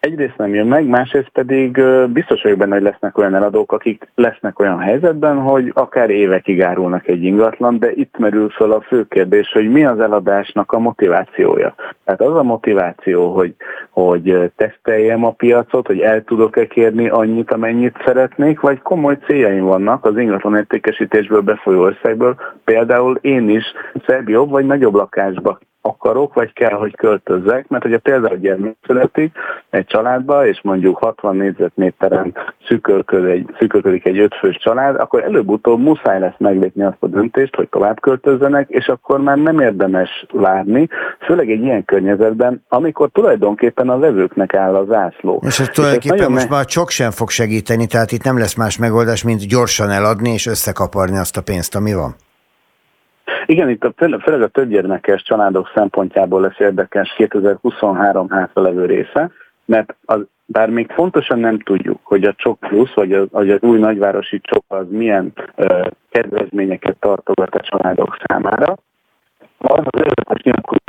Egyrészt 0.00 0.36
nem 0.36 0.54
jön 0.54 0.66
meg, 0.66 0.86
másrészt 0.86 1.28
pedig 1.28 1.82
biztos 2.06 2.42
vagyok 2.42 2.58
benne, 2.58 2.74
hogy 2.74 2.82
lesznek 2.82 3.18
olyan 3.18 3.34
eladók, 3.34 3.72
akik 3.72 4.08
lesznek 4.14 4.58
olyan 4.58 4.78
helyzetben, 4.78 5.36
hogy 5.36 5.70
akár 5.74 6.10
évekig 6.10 6.62
árulnak 6.62 7.08
egy 7.08 7.22
ingatlan, 7.22 7.78
de 7.78 7.92
itt 7.92 8.18
merül 8.18 8.48
fel 8.48 8.70
a 8.70 8.80
fő 8.80 9.06
kérdés, 9.08 9.50
hogy 9.52 9.70
mi 9.70 9.84
az 9.84 10.00
eladásnak 10.00 10.72
a 10.72 10.78
motivációja. 10.78 11.74
Tehát 12.04 12.20
az 12.20 12.34
a 12.34 12.42
motiváció, 12.42 13.34
hogy, 13.34 13.54
hogy 13.90 14.52
teszteljem 14.56 15.24
a 15.24 15.32
piacot, 15.32 15.86
hogy 15.86 16.00
el 16.00 16.24
tudok-e 16.24 16.66
kérni 16.66 17.08
annyit, 17.08 17.52
amennyit 17.52 18.02
szeretnék, 18.04 18.60
vagy 18.60 18.82
komoly 18.82 19.18
céljaim 19.26 19.64
vannak 19.64 20.04
az 20.04 20.18
ingatlan 20.18 20.56
értékesítésből 20.56 21.40
befolyó 21.40 21.86
összegből. 21.86 22.34
Például 22.64 23.18
én 23.20 23.48
is 23.48 23.64
szebb, 24.06 24.28
jobb 24.28 24.50
vagy 24.50 24.66
nagyobb 24.66 24.94
lakásba 24.94 25.58
akarok, 25.80 26.34
vagy 26.34 26.52
kell, 26.52 26.76
hogy 26.78 26.96
költözzek, 26.96 27.68
mert 27.68 27.82
hogyha 27.82 27.98
például 27.98 28.36
gyermek 28.36 28.76
születik 28.86 29.32
egy 29.70 29.86
családba, 29.86 30.46
és 30.46 30.60
mondjuk 30.62 30.98
60 30.98 31.36
négyzetméteren 31.36 32.34
szűkölködik 33.58 34.04
egy 34.04 34.18
ötfős 34.18 34.56
család, 34.56 35.00
akkor 35.00 35.22
előbb-utóbb 35.22 35.80
muszáj 35.80 36.18
lesz 36.18 36.38
meglépni 36.38 36.82
azt 36.82 36.96
a 37.00 37.06
döntést, 37.06 37.54
hogy 37.54 37.68
tovább 37.68 38.00
költözzenek, 38.00 38.68
és 38.68 38.86
akkor 38.86 39.20
már 39.20 39.36
nem 39.36 39.60
érdemes 39.60 40.26
várni, 40.32 40.88
főleg 41.20 41.50
egy 41.50 41.62
ilyen 41.62 41.84
környezetben, 41.84 42.64
amikor 42.68 43.08
tulajdonképpen 43.12 43.88
a 43.88 43.98
vevőknek 43.98 44.54
áll 44.54 44.74
az 44.74 44.86
zászló. 44.86 45.42
És 45.46 45.60
ez 45.60 45.68
tulajdonképpen 45.68 46.18
és 46.18 46.26
most 46.26 46.48
ne... 46.48 46.56
már 46.56 46.64
csak 46.64 46.90
sem 46.90 47.10
fog 47.10 47.30
segíteni, 47.30 47.86
tehát 47.86 48.12
itt 48.12 48.22
nem 48.22 48.38
lesz 48.38 48.54
más 48.54 48.78
megoldás, 48.78 49.22
mint 49.22 49.48
gyorsan 49.48 49.90
eladni 49.90 50.32
és 50.32 50.46
összekaparni 50.46 51.18
azt 51.18 51.36
a 51.36 51.42
pénzt, 51.42 51.74
ami 51.74 51.94
van. 51.94 52.14
Igen, 53.46 53.68
itt 53.68 53.84
a, 53.84 53.92
főleg 54.22 54.50
a 54.52 54.60
gyermekes 54.60 55.22
családok 55.22 55.70
szempontjából 55.74 56.40
lesz 56.40 56.58
érdekes 56.58 57.14
2023 57.16 58.28
hátralevő 58.28 58.84
része, 58.84 59.30
mert 59.64 59.94
az, 60.04 60.26
bár 60.46 60.70
még 60.70 60.90
fontosan 60.90 61.38
nem 61.38 61.58
tudjuk, 61.58 62.00
hogy 62.02 62.24
a 62.24 62.34
Csok 62.36 62.58
Plusz, 62.60 62.94
vagy 62.94 63.12
az, 63.12 63.26
vagy 63.30 63.50
az 63.50 63.62
új 63.62 63.78
nagyvárosi 63.78 64.40
Csok 64.40 64.64
az 64.68 64.86
milyen 64.88 65.32
uh, 65.56 65.86
kedvezményeket 66.10 66.96
tartogat 66.96 67.54
a 67.54 67.60
családok 67.60 68.16
számára, 68.26 68.76
az 69.58 69.84
az 69.90 70.00
érdekes 70.00 70.40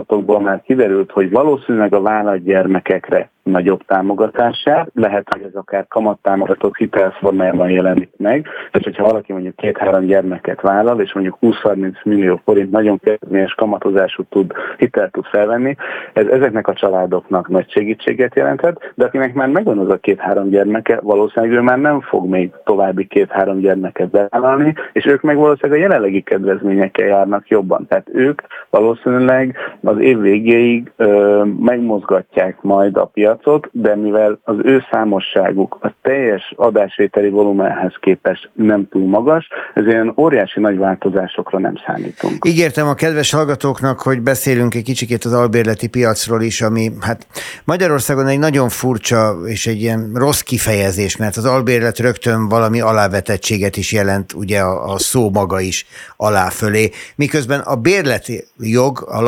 adatokból 0.10 0.40
már 0.40 0.62
kiderült, 0.62 1.12
hogy 1.12 1.30
valószínűleg 1.30 1.94
a 1.94 2.02
vállalat 2.02 2.44
gyermekekre 2.44 3.30
nagyobb 3.50 3.86
támogatását, 3.86 4.90
lehet, 4.94 5.28
hogy 5.30 5.42
ez 5.42 5.56
akár 5.56 5.88
kamattámogatott 5.88 6.76
hitelformájában 6.76 7.70
jelenik 7.70 8.10
meg, 8.18 8.48
és 8.72 8.84
hogyha 8.84 9.04
valaki 9.04 9.32
mondjuk 9.32 9.56
két-három 9.56 10.06
gyermeket 10.06 10.62
vállal, 10.62 11.02
és 11.02 11.14
mondjuk 11.14 11.38
20-30 11.42 12.04
millió 12.04 12.42
forint 12.44 12.72
nagyon 12.72 13.00
kedvezményes 13.00 13.54
kamatozású 13.54 14.24
tud, 14.30 14.52
hitelt 14.78 15.12
tud 15.12 15.26
felvenni, 15.26 15.76
ez 16.14 16.28
ezeknek 16.28 16.68
a 16.68 16.74
családoknak 16.74 17.48
nagy 17.48 17.72
segítséget 17.72 18.36
jelenthet, 18.36 18.92
de 18.96 19.06
akinek 19.06 19.34
már 19.34 19.48
megvan 19.48 19.78
az 19.78 19.90
a 19.90 19.98
két-három 19.98 20.50
gyermeke, 20.50 21.00
valószínűleg 21.02 21.58
ő 21.58 21.62
már 21.62 21.80
nem 21.80 22.02
fog 22.02 22.30
még 22.30 22.52
további 22.64 23.08
két-három 23.08 23.60
gyermeket 23.60 24.10
bevállalni, 24.10 24.74
és 24.94 25.06
ők 25.06 25.22
meg 25.22 25.38
valószínűleg 25.38 25.80
a 25.80 25.84
jelenlegi 25.84 26.22
kedvezményekkel 26.22 27.08
járnak 27.08 27.48
jobban. 27.48 27.86
Tehát 27.88 28.08
ők 28.14 28.42
valószínűleg 28.70 29.58
az 29.82 29.99
év 30.00 30.20
végéig 30.20 30.92
ö, 30.96 31.44
megmozgatják 31.60 32.62
majd 32.62 32.98
a 32.98 33.06
piac, 33.06 33.40
piacot, 33.40 33.70
de 33.72 33.96
mivel 33.96 34.40
az 34.44 34.56
ő 34.64 34.84
számosságuk 34.92 35.78
a 35.82 35.94
teljes 36.02 36.54
adásvételi 36.56 37.30
volumenhez 37.30 37.94
képest 38.00 38.50
nem 38.54 38.88
túl 38.88 39.08
magas, 39.08 39.48
ezért 39.74 39.92
ilyen 39.92 40.14
óriási 40.18 40.60
nagy 40.60 40.78
változásokra 40.78 41.60
nem 41.60 41.74
számítunk. 41.86 42.46
Ígértem 42.48 42.88
a 42.88 42.94
kedves 42.94 43.32
hallgatóknak, 43.32 44.00
hogy 44.00 44.22
beszélünk 44.22 44.76
egy 44.76 44.84
kicsikét 44.84 45.26
az 45.26 45.34
albérleti 45.34 45.88
piacról 45.88 46.42
is, 46.42 46.62
ami 46.62 46.92
hát 47.00 47.28
Magyarországon 47.64 48.28
egy 48.28 48.40
nagyon 48.40 48.70
furcsa 48.70 49.36
és 49.46 49.68
egy 49.68 49.82
ilyen 49.82 50.12
rossz 50.14 50.42
kifejezés, 50.42 51.18
mert 51.18 51.38
az 51.38 51.46
albérlet 51.46 52.00
rögtön 52.00 52.48
valami 52.50 52.82
alávetettséget 52.82 53.78
is 53.78 53.92
jelent, 53.92 54.34
ugye 54.34 54.60
a, 54.60 54.94
a 54.94 54.98
szó 54.98 55.30
maga 55.30 55.60
is 55.60 55.86
aláfölé, 56.18 56.90
miközben 57.16 57.60
a 57.60 57.76
bérleti 57.76 58.44
jog 58.60 59.06
a 59.08 59.22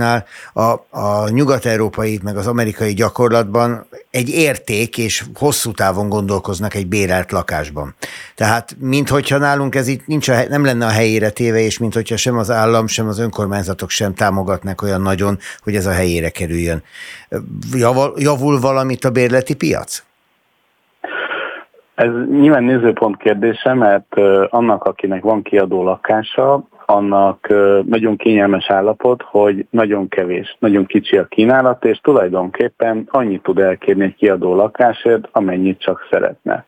lakásoknál 0.00 0.24
a, 0.52 0.98
a 0.98 1.30
nyugat-európai 1.30 2.20
meg 2.22 2.36
az 2.36 2.46
amerikai 2.46 2.94
gyakorlat 2.94 3.18
gyakorlatban 3.20 3.86
egy 4.10 4.28
érték, 4.28 4.98
és 4.98 5.24
hosszú 5.34 5.72
távon 5.72 6.08
gondolkoznak 6.08 6.74
egy 6.74 6.86
bérelt 6.86 7.32
lakásban. 7.32 7.94
Tehát, 8.34 8.76
minthogyha 8.78 9.38
nálunk 9.38 9.74
ez 9.74 9.88
itt 9.88 10.06
nincs 10.06 10.28
a, 10.28 10.34
nem 10.48 10.64
lenne 10.64 10.86
a 10.86 10.90
helyére 10.90 11.30
téve, 11.30 11.58
és 11.58 11.78
minthogyha 11.78 12.16
sem 12.16 12.36
az 12.36 12.50
állam, 12.50 12.86
sem 12.86 13.06
az 13.06 13.18
önkormányzatok 13.18 13.90
sem 13.90 14.14
támogatnak 14.14 14.82
olyan 14.82 15.00
nagyon, 15.00 15.38
hogy 15.62 15.74
ez 15.74 15.86
a 15.86 15.92
helyére 15.92 16.28
kerüljön. 16.28 16.82
Javul, 17.72 18.12
javul 18.16 18.60
valamit 18.60 19.04
a 19.04 19.10
bérleti 19.10 19.56
piac? 19.56 20.02
Ez 21.94 22.10
nyilván 22.30 22.64
nézőpont 22.64 23.16
kérdése, 23.16 23.74
mert 23.74 24.14
annak, 24.50 24.84
akinek 24.84 25.22
van 25.22 25.42
kiadó 25.42 25.82
lakása, 25.82 26.64
annak 26.90 27.48
nagyon 27.84 28.16
kényelmes 28.16 28.70
állapot, 28.70 29.22
hogy 29.22 29.66
nagyon 29.70 30.08
kevés, 30.08 30.56
nagyon 30.58 30.86
kicsi 30.86 31.16
a 31.16 31.24
kínálat, 31.24 31.84
és 31.84 31.98
tulajdonképpen 31.98 33.08
annyit 33.10 33.42
tud 33.42 33.58
elkérni 33.58 34.04
egy 34.04 34.14
kiadó 34.14 34.54
lakásért, 34.54 35.28
amennyit 35.32 35.80
csak 35.80 36.06
szeretne. 36.10 36.64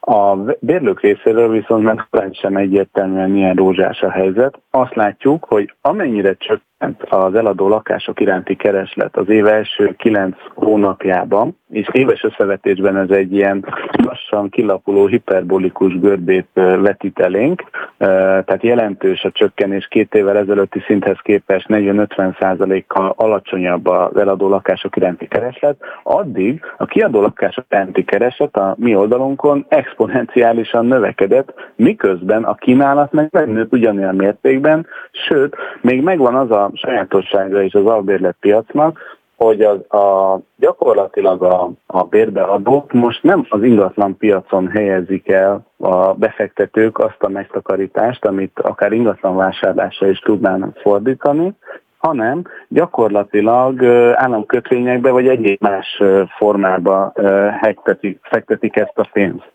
A 0.00 0.36
bérlők 0.60 1.00
részéről 1.00 1.48
viszont 1.48 1.82
meg 2.10 2.28
sem 2.32 2.56
egyértelműen 2.56 3.36
ilyen 3.36 3.54
rózsás 3.54 4.00
a 4.00 4.10
helyzet. 4.10 4.58
Azt 4.70 4.94
látjuk, 4.94 5.44
hogy 5.44 5.74
amennyire 5.80 6.34
csökkent 6.34 6.64
az 7.08 7.34
eladó 7.34 7.68
lakások 7.68 8.20
iránti 8.20 8.56
kereslet 8.56 9.16
az 9.16 9.28
év 9.28 9.46
első 9.46 9.94
kilenc 9.98 10.36
hónapjában, 10.54 11.58
és 11.70 11.88
éves 11.92 12.24
összevetésben 12.24 12.96
ez 12.96 13.10
egy 13.10 13.32
ilyen 13.32 13.66
lassan 14.04 14.48
kilapuló 14.48 15.06
hiperbolikus 15.06 15.98
görbét 15.98 16.48
vetít 16.54 17.18
elénk, 17.18 17.62
tehát 17.98 18.62
jelentős 18.62 19.24
a 19.24 19.30
csökkenés. 19.30 19.88
Két 19.88 20.14
évvel 20.14 20.36
ezelőtti 20.36 20.80
szinthez 20.86 21.18
képest 21.22 21.66
40-50%-kal 21.68 23.14
alacsonyabb 23.16 23.86
az 23.86 24.16
eladó 24.16 24.48
lakások 24.48 24.96
iránti 24.96 25.28
kereslet, 25.28 25.76
addig 26.02 26.60
a 26.76 26.84
kiadó 26.84 27.20
lakások 27.20 27.64
iránti 27.70 28.04
kereslet 28.04 28.56
a 28.56 28.74
mi 28.78 28.96
oldalunkon 28.96 29.66
exponenciálisan 29.68 30.86
növekedett, 30.86 31.54
miközben 31.76 32.44
a 32.44 32.54
kínálat 32.54 33.12
meg 33.12 33.28
megnőtt 33.30 33.72
ugyanolyan 33.72 34.14
mértékben, 34.14 34.86
sőt, 35.10 35.56
még 35.80 36.02
megvan 36.02 36.34
az 36.34 36.50
a 36.50 36.65
sajátossága 36.74 37.62
is 37.62 37.74
az 37.74 37.86
albérlet 37.86 38.36
piacnak, 38.40 38.98
hogy 39.36 39.62
az, 39.62 39.92
a, 40.00 40.38
gyakorlatilag 40.56 41.42
a, 41.42 41.70
a 41.86 42.02
bérbeadók 42.02 42.92
most 42.92 43.22
nem 43.22 43.46
az 43.48 43.62
ingatlan 43.62 44.16
piacon 44.16 44.68
helyezik 44.68 45.28
el 45.28 45.66
a 45.78 46.14
befektetők 46.14 46.98
azt 46.98 47.22
a 47.22 47.28
megtakarítást, 47.28 48.24
amit 48.24 48.60
akár 48.60 48.92
ingatlan 48.92 49.36
vásárlásra 49.36 50.08
is 50.08 50.18
tudnának 50.18 50.76
fordítani, 50.76 51.52
hanem 51.98 52.42
gyakorlatilag 52.68 53.84
államkötvényekbe 54.14 55.10
vagy 55.10 55.28
egyéb 55.28 55.60
más 55.60 56.02
formába 56.38 57.12
fektetik, 57.60 58.18
fektetik 58.22 58.76
ezt 58.76 58.98
a 58.98 59.08
pénzt. 59.12 59.52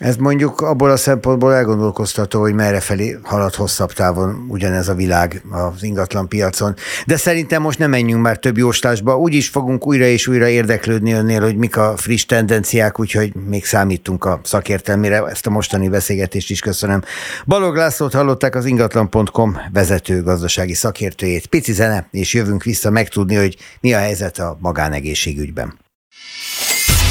Ez 0.00 0.16
mondjuk 0.16 0.60
abból 0.60 0.90
a 0.90 0.96
szempontból 0.96 1.54
elgondolkoztató, 1.54 2.40
hogy 2.40 2.54
merre 2.54 2.80
felé 2.80 3.18
halad 3.22 3.54
hosszabb 3.54 3.92
távon 3.92 4.46
ugyanez 4.48 4.88
a 4.88 4.94
világ 4.94 5.42
az 5.50 5.82
ingatlan 5.82 6.28
piacon. 6.28 6.74
De 7.06 7.16
szerintem 7.16 7.62
most 7.62 7.78
nem 7.78 7.90
menjünk 7.90 8.22
már 8.22 8.38
több 8.38 8.56
jóslásba, 8.56 9.18
úgyis 9.18 9.48
fogunk 9.48 9.86
újra 9.86 10.04
és 10.04 10.26
újra 10.26 10.48
érdeklődni 10.48 11.12
önnél, 11.12 11.40
hogy 11.40 11.56
mik 11.56 11.76
a 11.76 11.96
friss 11.96 12.24
tendenciák, 12.24 13.00
úgyhogy 13.00 13.34
még 13.34 13.64
számítunk 13.64 14.24
a 14.24 14.40
szakértelmére. 14.42 15.24
Ezt 15.24 15.46
a 15.46 15.50
mostani 15.50 15.88
beszélgetést 15.88 16.50
is 16.50 16.60
köszönöm. 16.60 17.02
Balog 17.46 17.76
Lászlót 17.76 18.14
hallották 18.14 18.54
az 18.54 18.64
ingatlan.com 18.64 19.58
vezető 19.72 20.22
gazdasági 20.22 20.74
szakértőjét. 20.74 21.46
Pici 21.46 21.72
zene, 21.72 22.08
és 22.10 22.34
jövünk 22.34 22.62
vissza 22.62 22.90
megtudni, 22.90 23.34
hogy 23.34 23.56
mi 23.80 23.94
a 23.94 23.98
helyzet 23.98 24.38
a 24.38 24.56
magánegészségügyben. 24.60 25.78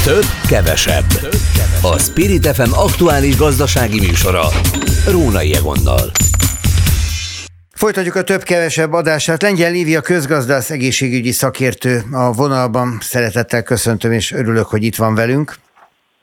Több, 0.06 0.26
kevesebb. 0.48 1.06
A 1.82 2.00
Spirit 2.00 2.48
FM 2.48 2.72
aktuális 2.74 3.38
gazdasági 3.38 4.00
műsora. 4.00 4.44
Rónai 5.08 5.54
Egonnal. 5.54 6.12
Folytatjuk 7.74 8.16
a 8.16 8.24
több-kevesebb 8.24 8.94
adását. 8.94 9.42
Lengyel 9.42 9.72
Lívia 9.72 10.02
közgazdász 10.02 10.70
egészségügyi 10.70 11.32
szakértő 11.32 12.04
a 12.12 12.32
vonalban. 12.32 12.98
Szeretettel 13.02 13.64
köszöntöm, 13.64 14.12
és 14.12 14.32
örülök, 14.32 14.66
hogy 14.66 14.84
itt 14.84 14.96
van 14.96 15.16
velünk. 15.16 15.56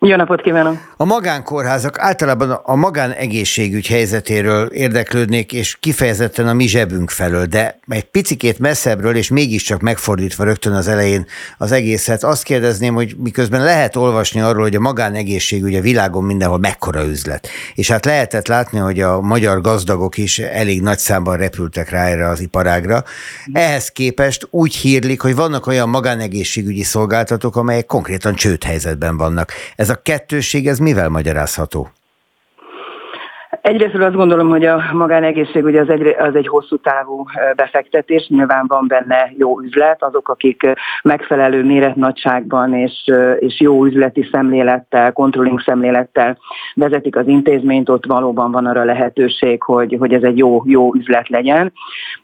Jó 0.05 0.17
napot 0.17 0.41
kívánok! 0.41 0.77
A 0.97 1.05
magánkórházak 1.05 1.99
általában 1.99 2.51
a 2.51 2.75
magánegészségügy 2.75 3.87
helyzetéről 3.87 4.67
érdeklődnék, 4.67 5.53
és 5.53 5.77
kifejezetten 5.81 6.49
a 6.49 6.53
mi 6.53 6.67
zsebünk 6.67 7.11
felől, 7.11 7.47
de 7.47 7.79
egy 7.89 8.05
picikét 8.05 8.59
messzebbről, 8.59 9.17
és 9.17 9.29
mégiscsak 9.29 9.81
megfordítva 9.81 10.45
rögtön 10.45 10.73
az 10.73 10.89
elején 10.89 11.27
az 11.59 11.73
egészet, 11.73 12.25
azt 12.25 12.43
kérdezném, 12.43 12.95
hogy 12.95 13.17
miközben 13.19 13.63
lehet 13.63 13.97
olvasni 13.97 14.41
arról, 14.41 14.63
hogy 14.63 14.75
a 14.75 14.81
magánegészségügy 14.81 15.75
a 15.75 15.81
világon 15.81 16.25
mindenhol 16.25 16.59
mekkora 16.59 17.05
üzlet, 17.05 17.49
és 17.75 17.91
hát 17.91 18.05
lehetett 18.05 18.47
látni, 18.47 18.79
hogy 18.79 19.01
a 19.01 19.21
magyar 19.21 19.61
gazdagok 19.61 20.19
is 20.19 20.39
elég 20.39 20.83
nagy 20.83 20.99
számban 20.99 21.37
repültek 21.37 21.91
rá 21.91 22.05
erre 22.05 22.29
az 22.29 22.41
iparágra. 22.41 23.05
Ehhez 23.53 23.89
képest 23.89 24.47
úgy 24.51 24.75
hírlik, 24.75 25.21
hogy 25.21 25.35
vannak 25.35 25.67
olyan 25.67 25.89
magánegészségügyi 25.89 26.83
szolgáltatók, 26.83 27.57
amelyek 27.57 27.87
konkrétan 27.87 28.35
csődhelyzetben 28.35 29.17
vannak. 29.17 29.53
Ez 29.77 29.91
a 29.93 30.03
kettőség, 30.03 30.69
ez 30.69 30.79
mivel 30.79 31.09
magyarázható? 31.09 31.91
Egyrészt 33.63 33.95
azt 33.95 34.15
gondolom, 34.15 34.49
hogy 34.49 34.65
a 34.65 34.83
magánegészség 34.93 35.65
ugye 35.65 35.81
az 35.81 35.89
egy, 35.89 36.07
az 36.07 36.35
egy 36.35 36.49
hosszú 36.49 36.77
távú 36.77 37.25
befektetés, 37.57 38.27
nyilván 38.29 38.65
van 38.67 38.87
benne 38.89 39.33
jó 39.37 39.61
üzlet, 39.61 40.03
azok, 40.03 40.29
akik 40.29 40.67
megfelelő 41.03 41.65
méretnagyságban 41.65 42.75
és, 42.75 43.11
és 43.39 43.61
jó 43.61 43.85
üzleti 43.85 44.29
szemlélettel, 44.33 45.13
controlling 45.13 45.61
szemlélettel 45.61 46.39
vezetik 46.75 47.17
az 47.17 47.27
intézményt, 47.27 47.89
ott 47.89 48.07
valóban 48.07 48.51
van 48.51 48.67
arra 48.67 48.85
lehetőség, 48.85 49.63
hogy, 49.63 49.97
hogy 49.99 50.13
ez 50.13 50.23
egy 50.23 50.39
jó, 50.39 50.63
jó 50.65 50.95
üzlet 50.95 51.29
legyen. 51.29 51.73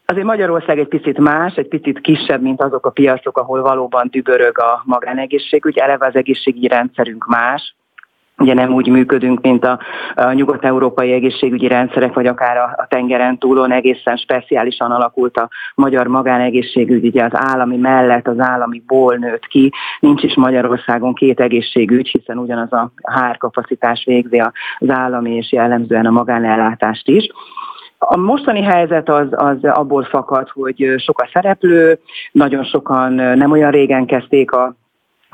Azért 0.07 0.27
Magyarország 0.27 0.79
egy 0.79 0.88
picit 0.88 1.18
más, 1.18 1.55
egy 1.55 1.68
picit 1.68 2.01
kisebb, 2.01 2.42
mint 2.42 2.62
azok 2.62 2.87
a 2.87 2.90
piacok, 2.90 3.38
ahol 3.38 3.62
valóban 3.62 4.09
dübörög 4.11 4.59
a 4.59 4.83
magánegészségügy, 4.85 5.79
eleve 5.79 6.07
az 6.07 6.14
egészségügyi 6.14 6.68
rendszerünk 6.68 7.27
más, 7.27 7.77
Ugye 8.38 8.55
nem 8.55 8.72
úgy 8.72 8.88
működünk, 8.88 9.40
mint 9.40 9.64
a, 9.64 9.79
a 10.14 10.33
nyugat-európai 10.33 11.12
egészségügyi 11.12 11.68
rendszerek, 11.68 12.14
vagy 12.14 12.27
akár 12.27 12.57
a, 12.57 12.74
a 12.77 12.87
tengeren 12.88 13.38
túlon 13.38 13.72
egészen 13.72 14.16
speciálisan 14.16 14.90
alakult 14.90 15.37
a 15.37 15.48
magyar 15.74 16.07
magánegészségügy, 16.07 17.07
ugye 17.07 17.24
az 17.24 17.31
állami 17.33 17.77
mellett 17.77 18.29
az 18.29 18.38
állami 18.38 18.83
ból 18.87 19.14
nőtt 19.14 19.46
ki, 19.46 19.72
nincs 20.01 20.22
is 20.22 20.35
Magyarországon 20.35 21.14
két 21.14 21.40
egészségügy, 21.40 22.09
hiszen 22.09 22.38
ugyanaz 22.38 22.72
a 22.72 22.92
hárkapacitás 23.03 24.05
végzi 24.05 24.38
az 24.79 24.90
állami 24.90 25.37
és 25.37 25.53
jellemzően 25.53 26.07
a 26.07 26.11
magánellátást 26.11 27.09
is. 27.09 27.29
A 27.98 28.16
mostani 28.16 28.62
helyzet 28.62 29.09
az, 29.09 29.27
az 29.31 29.64
abból 29.64 30.05
fakad, 30.05 30.48
hogy 30.48 30.94
sok 30.96 31.20
a 31.20 31.29
szereplő, 31.33 31.98
nagyon 32.33 32.64
sokan 32.64 33.12
nem 33.12 33.51
olyan 33.51 33.70
régen 33.70 34.07
kezdték 34.07 34.53
a 34.53 34.77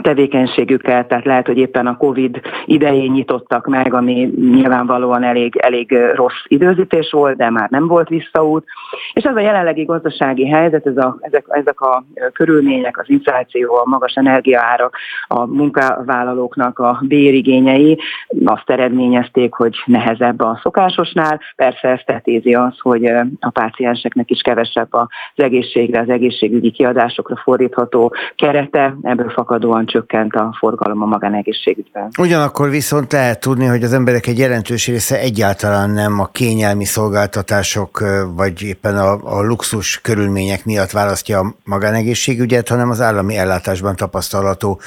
tevékenységüket, 0.05 1.09
tehát 1.09 1.25
lehet, 1.25 1.47
hogy 1.47 1.59
éppen 1.59 1.87
a 1.87 1.97
Covid 1.97 2.41
idején 2.65 3.11
nyitottak 3.11 3.67
meg, 3.67 3.95
ami 3.95 4.31
nyilvánvalóan 4.37 5.23
elég, 5.23 5.57
elég 5.57 5.93
rossz 6.15 6.43
időzítés 6.47 7.11
volt, 7.11 7.37
de 7.37 7.51
már 7.51 7.71
nem 7.71 7.87
volt 7.87 8.09
visszaút. 8.09 8.65
És 9.13 9.25
ez 9.25 9.37
a 9.37 9.41
jelenlegi 9.41 9.85
gazdasági 9.85 10.49
helyzet, 10.49 10.87
ez 10.87 10.97
a, 10.97 11.17
ezek, 11.21 11.45
ezek 11.49 11.81
a 11.81 12.05
körülmények, 12.33 12.99
az 12.99 13.11
infláció, 13.11 13.75
a 13.75 13.89
magas 13.89 14.15
energiaárak, 14.15 14.97
a 15.27 15.47
munkavállalóknak 15.47 16.79
a 16.79 17.01
bérigényei 17.03 17.99
azt 18.45 18.71
eredményezték, 18.71 19.55
hogy 19.55 19.77
nehezebb 19.87 20.41
a 20.41 20.59
szokásosnál. 20.63 21.41
Persze 21.57 21.89
ezt 21.89 22.07
tetézi 22.07 22.55
az, 22.55 22.79
hogy 22.79 23.05
a 23.41 23.51
pácienseknek 23.53 24.31
is 24.31 24.41
kevesebb 24.41 24.89
az 24.91 25.07
egészségre, 25.35 26.01
az 26.01 26.09
egészségügyi 26.09 26.71
kiadásokra 26.71 27.37
fordítható 27.37 28.15
kerete, 28.37 28.97
ebből 29.03 29.31
fakadóan 29.31 29.87
csökkent 29.95 30.35
a 30.35 30.57
forgalom 30.59 31.03
a 31.03 31.07
magánegészségügyben. 31.07 32.11
Ugyanakkor 32.19 32.71
viszont 32.71 33.13
lehet 33.13 33.41
tudni, 33.41 33.67
hogy 33.67 33.83
az 33.83 33.93
emberek 33.93 34.27
egy 34.27 34.39
jelentős 34.39 34.87
része 34.87 35.19
egyáltalán 35.19 35.91
nem 35.91 36.21
a 36.21 36.27
kényelmi 36.27 36.85
szolgáltatások 36.85 38.05
vagy 38.35 38.63
éppen 38.63 38.97
a, 38.97 39.39
a 39.39 39.43
luxus 39.43 40.01
körülmények 40.01 40.65
miatt 40.65 40.91
választja 40.91 41.39
a 41.39 41.55
magánegészségügyet, 41.65 42.69
hanem 42.69 42.91
az 42.91 43.01
állami 43.01 43.37
ellátásban 43.37 43.97
tapasztalható 43.97 44.81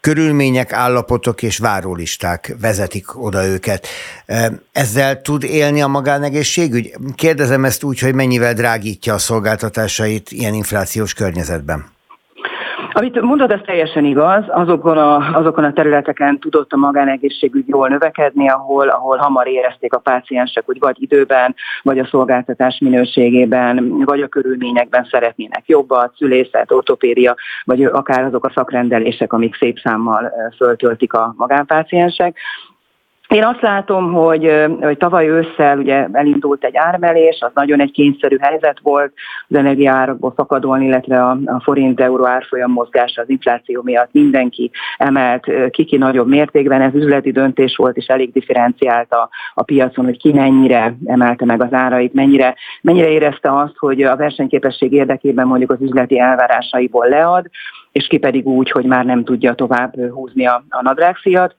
körülmények, 0.00 0.72
állapotok 0.72 1.42
és 1.42 1.58
várólisták 1.58 2.54
vezetik 2.60 3.24
oda 3.24 3.46
őket. 3.46 3.86
Ezzel 4.72 5.20
tud 5.20 5.42
élni 5.42 5.82
a 5.82 5.86
magánegészségügy? 5.86 6.94
Kérdezem 7.14 7.64
ezt 7.64 7.82
úgy, 7.82 7.98
hogy 7.98 8.14
mennyivel 8.14 8.54
drágítja 8.54 9.14
a 9.14 9.18
szolgáltatásait 9.18 10.30
ilyen 10.30 10.54
inflációs 10.54 11.14
környezetben. 11.14 11.92
Amit 12.96 13.20
mondod, 13.20 13.50
ez 13.50 13.60
teljesen 13.64 14.04
igaz. 14.04 14.44
Azokon 14.48 14.98
a, 14.98 15.36
azokon 15.38 15.64
a 15.64 15.72
területeken 15.72 16.38
tudott 16.38 16.72
a 16.72 16.76
magánegészségügy 16.76 17.68
jól 17.68 17.88
növekedni, 17.88 18.48
ahol, 18.48 18.88
ahol 18.88 19.16
hamar 19.16 19.48
érezték 19.48 19.92
a 19.94 19.98
páciensek, 19.98 20.62
hogy 20.66 20.78
vagy 20.78 21.02
időben, 21.02 21.54
vagy 21.82 21.98
a 21.98 22.06
szolgáltatás 22.06 22.78
minőségében, 22.78 23.98
vagy 24.04 24.20
a 24.20 24.28
körülményekben 24.28 25.06
szeretnének 25.10 25.62
jobbat, 25.66 26.14
szülészet, 26.16 26.72
ortopédia, 26.72 27.34
vagy 27.64 27.84
akár 27.84 28.24
azok 28.24 28.44
a 28.44 28.52
szakrendelések, 28.54 29.32
amik 29.32 29.56
szép 29.56 29.78
számmal 29.78 30.32
föltöltik 30.56 31.12
a 31.12 31.34
magánpáciensek. 31.36 32.38
Én 33.34 33.44
azt 33.44 33.60
látom, 33.60 34.12
hogy, 34.12 34.64
hogy 34.80 34.96
tavaly 34.96 35.28
ősszel 35.28 35.78
ugye 35.78 36.06
elindult 36.12 36.64
egy 36.64 36.76
ármelés, 36.76 37.38
az 37.40 37.50
nagyon 37.54 37.80
egy 37.80 37.90
kényszerű 37.90 38.36
helyzet 38.40 38.78
volt 38.82 39.12
az 39.48 39.56
energiaárakból 39.56 40.32
fakadóan, 40.36 40.82
illetve 40.82 41.22
a, 41.22 41.38
a 41.44 41.60
forint-euró 41.62 42.26
árfolyam 42.26 42.70
mozgása 42.70 43.22
az 43.22 43.28
infláció 43.28 43.82
miatt 43.82 44.12
mindenki 44.12 44.70
emelt 44.96 45.70
kiki 45.70 45.96
nagyobb 45.96 46.28
mértékben. 46.28 46.80
Ez 46.80 46.94
üzleti 46.94 47.30
döntés 47.30 47.76
volt, 47.76 47.96
és 47.96 48.06
elég 48.06 48.32
differenciált 48.32 49.12
a, 49.12 49.28
a 49.54 49.62
piacon, 49.62 50.04
hogy 50.04 50.18
ki 50.18 50.32
mennyire 50.32 50.96
emelte 51.04 51.44
meg 51.44 51.62
az 51.62 51.72
árait, 51.72 52.14
mennyire, 52.14 52.54
mennyire 52.82 53.08
érezte 53.08 53.56
azt, 53.56 53.76
hogy 53.76 54.02
a 54.02 54.16
versenyképesség 54.16 54.92
érdekében 54.92 55.46
mondjuk 55.46 55.70
az 55.70 55.80
üzleti 55.80 56.18
elvárásaiból 56.18 57.08
lead, 57.08 57.46
és 57.92 58.06
ki 58.06 58.18
pedig 58.18 58.46
úgy, 58.46 58.70
hogy 58.70 58.84
már 58.84 59.04
nem 59.04 59.24
tudja 59.24 59.54
tovább 59.54 59.94
húzni 60.10 60.46
a, 60.46 60.64
a 60.68 60.82
nadrágfiat. 60.82 61.56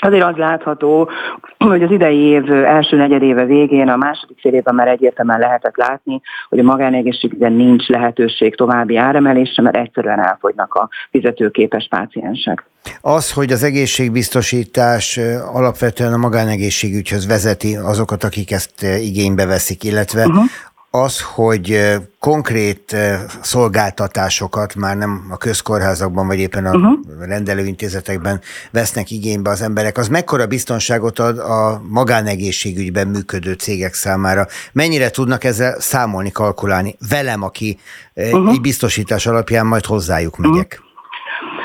Azért 0.00 0.24
az 0.24 0.36
látható, 0.36 1.10
hogy 1.58 1.82
az 1.82 1.90
idei 1.90 2.18
év 2.18 2.52
első 2.52 2.96
negyedéve 2.96 3.44
végén, 3.44 3.88
a 3.88 3.96
második 3.96 4.38
fél 4.40 4.52
évben 4.54 4.74
már 4.74 4.88
egyértelműen 4.88 5.38
lehetett 5.38 5.76
látni, 5.76 6.20
hogy 6.48 6.58
a 6.58 6.62
magánegészségügyben 6.62 7.52
nincs 7.52 7.86
lehetőség 7.86 8.56
további 8.56 8.96
áremelésre, 8.96 9.62
mert 9.62 9.76
egyszerűen 9.76 10.20
elfogynak 10.20 10.74
a 10.74 10.88
fizetőképes 11.10 11.86
páciensek. 11.90 12.64
Az, 13.00 13.32
hogy 13.32 13.52
az 13.52 13.62
egészségbiztosítás 13.62 15.20
alapvetően 15.52 16.12
a 16.12 16.16
magánegészségügyhöz 16.16 17.26
vezeti 17.26 17.76
azokat, 17.76 18.24
akik 18.24 18.50
ezt 18.50 18.82
igénybe 18.82 19.46
veszik, 19.46 19.84
illetve 19.84 20.26
uh-huh 20.26 20.44
az, 20.90 21.22
hogy 21.22 21.96
konkrét 22.20 22.96
szolgáltatásokat 23.40 24.74
már 24.74 24.96
nem 24.96 25.26
a 25.30 25.36
közkórházakban, 25.36 26.26
vagy 26.26 26.38
éppen 26.38 26.66
a 26.66 26.76
uh-huh. 26.76 26.98
rendelőintézetekben 27.20 28.40
vesznek 28.72 29.10
igénybe 29.10 29.50
az 29.50 29.62
emberek, 29.62 29.98
az 29.98 30.08
mekkora 30.08 30.46
biztonságot 30.46 31.18
ad 31.18 31.38
a 31.38 31.82
magánegészségügyben 31.88 33.06
működő 33.06 33.52
cégek 33.52 33.94
számára? 33.94 34.46
Mennyire 34.72 35.10
tudnak 35.10 35.44
ezzel 35.44 35.80
számolni, 35.80 36.30
kalkulálni? 36.30 36.96
Velem, 37.10 37.42
aki 37.42 37.78
uh-huh. 38.14 38.50
egy 38.50 38.60
biztosítás 38.60 39.26
alapján 39.26 39.66
majd 39.66 39.84
hozzájuk 39.84 40.36
megyek. 40.36 40.72
Uh-huh. 40.78 40.86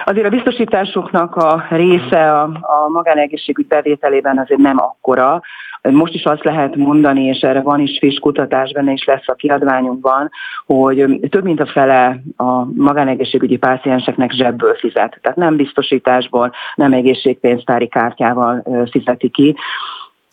Azért 0.06 0.26
a 0.26 0.30
biztosításoknak 0.30 1.36
a 1.36 1.66
része 1.70 2.32
a, 2.32 2.44
a 2.62 2.90
magánegészségügy 2.90 3.68
bevételében 3.68 4.40
azért 4.40 4.60
nem 4.60 4.80
akkora. 4.80 5.42
Most 5.92 6.14
is 6.14 6.24
azt 6.24 6.44
lehet 6.44 6.76
mondani, 6.76 7.24
és 7.24 7.40
erre 7.40 7.62
van 7.62 7.80
is 7.80 7.98
friss 7.98 8.20
kutatás 8.20 8.72
benne 8.72 8.92
is 8.92 9.06
lesz 9.06 9.28
a 9.28 9.34
kiadványunkban, 9.34 10.30
hogy 10.66 11.20
több 11.30 11.44
mint 11.44 11.60
a 11.60 11.66
fele 11.66 12.22
a 12.38 12.66
magánegészségügyi 12.66 13.58
pácienseknek 13.58 14.32
zsebből 14.32 14.76
fizet. 14.76 15.20
Tehát 15.22 15.38
nem 15.38 15.56
biztosításból, 15.56 16.52
nem 16.76 16.94
egészségpénztári 16.94 17.88
kártyával 17.88 18.64
fizeti 18.92 19.30
ki. 19.30 19.56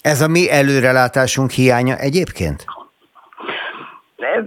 Ez 0.01 0.21
a 0.21 0.29
mi 0.29 0.51
előrelátásunk 0.51 1.51
hiánya 1.51 1.97
egyébként? 1.97 2.65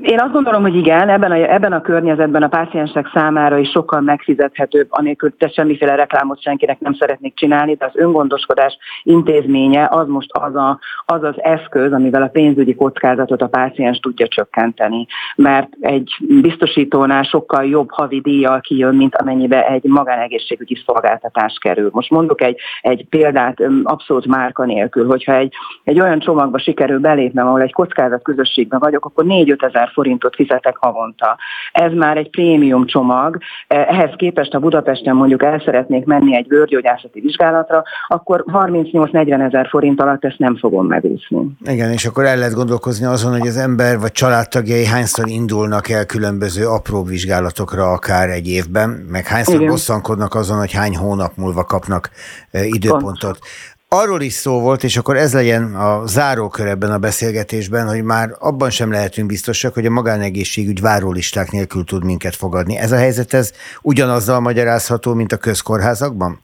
Én 0.01 0.19
azt 0.19 0.31
gondolom, 0.31 0.61
hogy 0.61 0.75
igen, 0.75 1.09
ebben 1.09 1.31
a, 1.31 1.35
ebben 1.35 1.73
a 1.73 1.81
környezetben 1.81 2.43
a 2.43 2.47
páciensek 2.47 3.09
számára 3.13 3.57
is 3.57 3.69
sokkal 3.69 4.01
megfizethetőbb, 4.01 4.87
anélkül 4.89 5.37
te 5.37 5.47
semmiféle 5.47 5.95
reklámot 5.95 6.41
senkinek 6.41 6.79
nem 6.79 6.93
szeretnék 6.93 7.35
csinálni, 7.35 7.73
de 7.75 7.85
az 7.85 7.91
öngondoskodás 7.95 8.77
intézménye 9.03 9.87
az 9.91 10.07
most 10.07 10.29
az, 10.31 10.55
a, 10.55 10.79
az 11.05 11.23
az 11.23 11.33
eszköz, 11.37 11.91
amivel 11.93 12.21
a 12.21 12.27
pénzügyi 12.27 12.75
kockázatot 12.75 13.41
a 13.41 13.47
páciens 13.47 13.99
tudja 13.99 14.27
csökkenteni. 14.27 15.05
Mert 15.35 15.69
egy 15.79 16.15
biztosítónál 16.41 17.23
sokkal 17.23 17.65
jobb 17.65 17.91
havi 17.91 18.21
díjjal 18.21 18.61
kijön, 18.61 18.95
mint 18.95 19.15
amennyibe 19.15 19.67
egy 19.67 19.83
magánegészségügyi 19.83 20.83
szolgáltatás 20.85 21.57
kerül. 21.61 21.89
Most 21.93 22.09
mondok 22.09 22.41
egy, 22.41 22.59
egy 22.81 23.05
példát 23.09 23.57
abszolút 23.83 24.25
márka 24.25 24.65
nélkül, 24.65 25.07
hogyha 25.07 25.35
egy, 25.35 25.53
egy 25.83 25.99
olyan 25.99 26.19
csomagba 26.19 26.59
sikerül 26.59 26.99
belépnem, 26.99 27.47
ahol 27.47 27.61
egy 27.61 27.73
kockázat 27.73 28.23
közösségben 28.23 28.79
vagyok, 28.79 29.05
akkor 29.05 29.25
4 29.25 29.51
ezer 29.63 29.89
forintot 29.93 30.35
fizetek 30.35 30.75
havonta. 30.77 31.37
Ez 31.71 31.91
már 31.91 32.17
egy 32.17 32.29
prémium 32.29 32.85
csomag. 32.85 33.37
Ehhez 33.67 34.11
képest, 34.15 34.51
ha 34.51 34.59
Budapesten 34.59 35.15
mondjuk 35.15 35.43
el 35.43 35.61
szeretnék 35.65 36.05
menni 36.05 36.35
egy 36.35 36.47
bőrgyógyászati 36.47 37.19
vizsgálatra, 37.19 37.83
akkor 38.07 38.43
38-40 38.47 39.45
ezer 39.45 39.67
forint 39.69 40.01
alatt 40.01 40.25
ezt 40.25 40.39
nem 40.39 40.57
fogom 40.57 40.87
megúszni. 40.87 41.47
Igen, 41.65 41.91
és 41.91 42.05
akkor 42.05 42.25
el 42.25 42.37
lehet 42.37 42.53
gondolkozni 42.53 43.05
azon, 43.05 43.39
hogy 43.39 43.47
az 43.47 43.57
ember 43.57 43.99
vagy 43.99 44.11
családtagjai 44.11 44.85
hányszor 44.85 45.27
indulnak 45.27 45.89
el 45.89 46.05
különböző 46.05 46.67
apró 46.67 47.03
vizsgálatokra 47.03 47.91
akár 47.91 48.29
egy 48.29 48.47
évben, 48.47 48.89
meg 48.89 49.25
hányszor 49.27 49.55
Igen. 49.55 49.67
bosszankodnak 49.67 50.35
azon, 50.35 50.57
hogy 50.57 50.73
hány 50.73 50.95
hónap 50.95 51.31
múlva 51.35 51.63
kapnak 51.63 52.09
időpontot. 52.51 53.37
Pont. 53.39 53.72
Arról 53.95 54.21
is 54.21 54.33
szó 54.33 54.59
volt, 54.59 54.83
és 54.83 54.97
akkor 54.97 55.17
ez 55.17 55.33
legyen 55.33 55.75
a 55.75 56.05
zárókör 56.05 56.67
ebben 56.67 56.91
a 56.91 56.97
beszélgetésben, 56.97 57.87
hogy 57.87 58.03
már 58.03 58.29
abban 58.39 58.69
sem 58.69 58.91
lehetünk 58.91 59.27
biztosak, 59.27 59.73
hogy 59.73 59.85
a 59.85 59.89
magánegészségügy 59.89 60.81
várólisták 60.81 61.51
nélkül 61.51 61.83
tud 61.83 62.03
minket 62.03 62.35
fogadni. 62.35 62.77
Ez 62.77 62.91
a 62.91 62.95
helyzet, 62.95 63.33
ez 63.33 63.51
ugyanazzal 63.81 64.39
magyarázható, 64.39 65.13
mint 65.13 65.31
a 65.31 65.37
közkórházakban? 65.37 66.39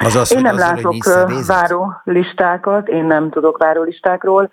Azaz, 0.00 0.32
én 0.32 0.40
nem 0.40 0.58
látok 0.58 0.94
várólistákat, 1.46 2.88
én 2.88 3.04
nem 3.04 3.30
tudok 3.30 3.58
várólistákról 3.58 4.50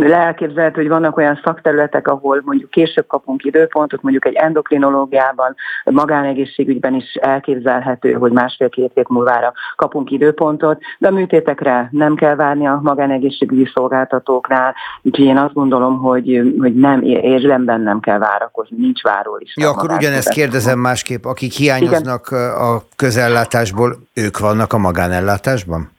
elképzelhető, 0.00 0.80
hogy 0.80 0.90
vannak 0.90 1.16
olyan 1.16 1.40
szakterületek, 1.44 2.08
ahol 2.08 2.42
mondjuk 2.44 2.70
később 2.70 3.06
kapunk 3.06 3.44
időpontot, 3.44 4.02
mondjuk 4.02 4.26
egy 4.26 4.34
endokrinológiában, 4.34 5.54
magánegészségügyben 5.84 6.94
is 6.94 7.14
elképzelhető, 7.14 8.12
hogy 8.12 8.32
másfél-két 8.32 8.90
hét 8.94 9.08
múlvára 9.08 9.52
kapunk 9.76 10.10
időpontot, 10.10 10.80
de 10.98 11.08
a 11.08 11.10
műtétekre 11.10 11.88
nem 11.90 12.14
kell 12.14 12.34
várni 12.34 12.66
a 12.66 12.80
magánegészségügyi 12.82 13.70
szolgáltatóknál, 13.74 14.74
úgyhogy 15.02 15.24
én 15.24 15.36
azt 15.36 15.54
gondolom, 15.54 15.98
hogy, 15.98 16.54
hogy 16.58 16.74
nem, 16.74 17.02
érzelemben 17.02 17.80
nem 17.80 18.00
kell 18.00 18.18
várakozni, 18.18 18.76
nincs 18.76 19.02
várólista. 19.02 19.62
Ja, 19.62 19.70
akkor 19.70 19.90
ugyanezt 19.90 20.28
kérdezem 20.28 20.78
másképp, 20.78 21.24
akik 21.24 21.52
hiányoznak 21.52 22.28
Igen. 22.30 22.50
a 22.50 22.82
közellátásból, 22.96 23.96
ők 24.14 24.38
vannak 24.38 24.72
a 24.72 24.78
magánellátásban? 24.78 25.93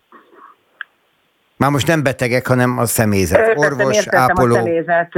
Már 1.57 1.71
most 1.71 1.87
nem 1.87 2.03
betegek, 2.03 2.47
hanem 2.47 2.77
a 2.77 2.85
személyzet, 2.85 3.57
orvos, 3.57 3.95
értettem 3.95 4.21
ápoló. 4.21 4.55
A 4.55 4.57
személyzet. 4.57 5.15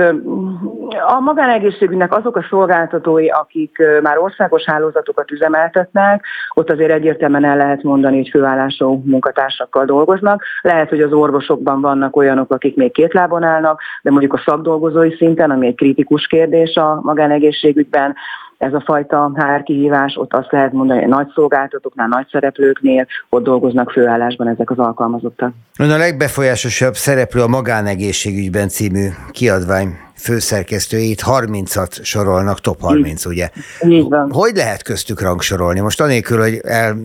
A 1.08 1.19
magánegészségügynek 1.19 2.13
azok 2.13 2.36
a 2.36 2.45
szolgáltatói, 2.50 3.30
akik 3.30 3.78
már 4.02 4.17
országos 4.17 4.63
hálózatokat 4.63 5.32
üzemeltetnek, 5.32 6.26
ott 6.54 6.69
azért 6.69 6.91
egyértelműen 6.91 7.45
el 7.45 7.58
lehet 7.58 7.84
mondani, 7.84 8.15
hogy 8.15 8.30
főállású 8.30 9.02
munkatársakkal 9.06 9.86
dolgoznak. 9.86 10.43
Lehet, 10.62 10.89
hogy 10.89 11.02
az 11.02 11.13
orvosokban 11.13 11.82
vannak 11.82 12.15
olyanok, 12.15 12.52
akik 12.52 12.76
még 12.76 12.91
két 12.91 13.13
lábon 13.13 13.43
állnak, 13.43 13.82
de 14.02 14.12
mondjuk 14.12 14.34
a 14.34 14.41
szakdolgozói 14.45 15.15
szinten, 15.15 15.52
ami 15.52 15.67
egy 15.67 15.76
kritikus 15.76 16.28
kérdés 16.28 16.76
a 16.76 17.00
magánegészségügyben, 17.02 18.15
ez 18.58 18.74
a 18.74 18.84
fajta 18.86 19.32
HR 19.36 19.63
kihívás, 19.63 20.15
ott 20.17 20.34
azt 20.34 20.52
lehet 20.52 20.72
mondani, 20.72 21.00
hogy 21.00 21.10
nagy 21.10 21.28
szolgáltatóknál, 21.34 22.08
nagy 22.08 22.28
szereplőknél, 22.32 23.08
ott 23.30 23.43
dolgoznak 23.43 23.91
főállásban 23.91 24.48
ezek 24.48 24.70
az 24.70 24.80
alkalmazottak. 24.80 25.53
Ön 25.80 25.91
a 25.91 25.97
legbefolyásosabb 25.97 26.93
szereplő 26.93 27.41
a 27.41 27.47
magánegészségügyben 27.47 28.68
című 28.68 29.08
kiadvány 29.32 29.97
főszerkesztőjét 30.16 31.24
30-at 31.26 32.03
sorolnak, 32.03 32.60
top 32.62 32.82
30, 32.82 33.26
ugye? 33.26 33.49
Így 33.88 34.10
van. 34.10 34.32
Hogy 34.32 34.55
lehet 34.55 34.84
köztük 34.84 35.22
rangsorolni? 35.22 35.80
Most 35.80 36.01
anélkül, 36.01 36.39
hogy 36.39 36.60
el 36.64 36.95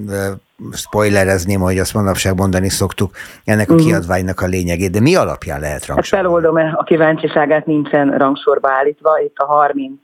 spoilerezném, 0.73 1.61
hogy 1.61 1.79
azt 1.79 1.95
manapság 1.95 2.37
mondani 2.37 2.69
szoktuk, 2.69 3.11
ennek 3.45 3.71
a 3.71 3.75
mhm. 3.75 3.83
kiadványnak 3.83 4.41
a 4.41 4.47
lényegét, 4.47 4.91
de 4.91 5.01
mi 5.01 5.15
alapján 5.17 5.61
lehet 5.61 5.85
hát 5.85 5.87
rangsorolni? 5.87 6.29
Feloldom 6.29 6.75
a 6.77 6.83
kíváncsiságát, 6.83 7.67
nincsen 7.67 8.19
rangsorba 8.19 8.71
állítva, 8.71 9.19
itt 9.25 9.37
a 9.37 9.45
30 9.45 9.99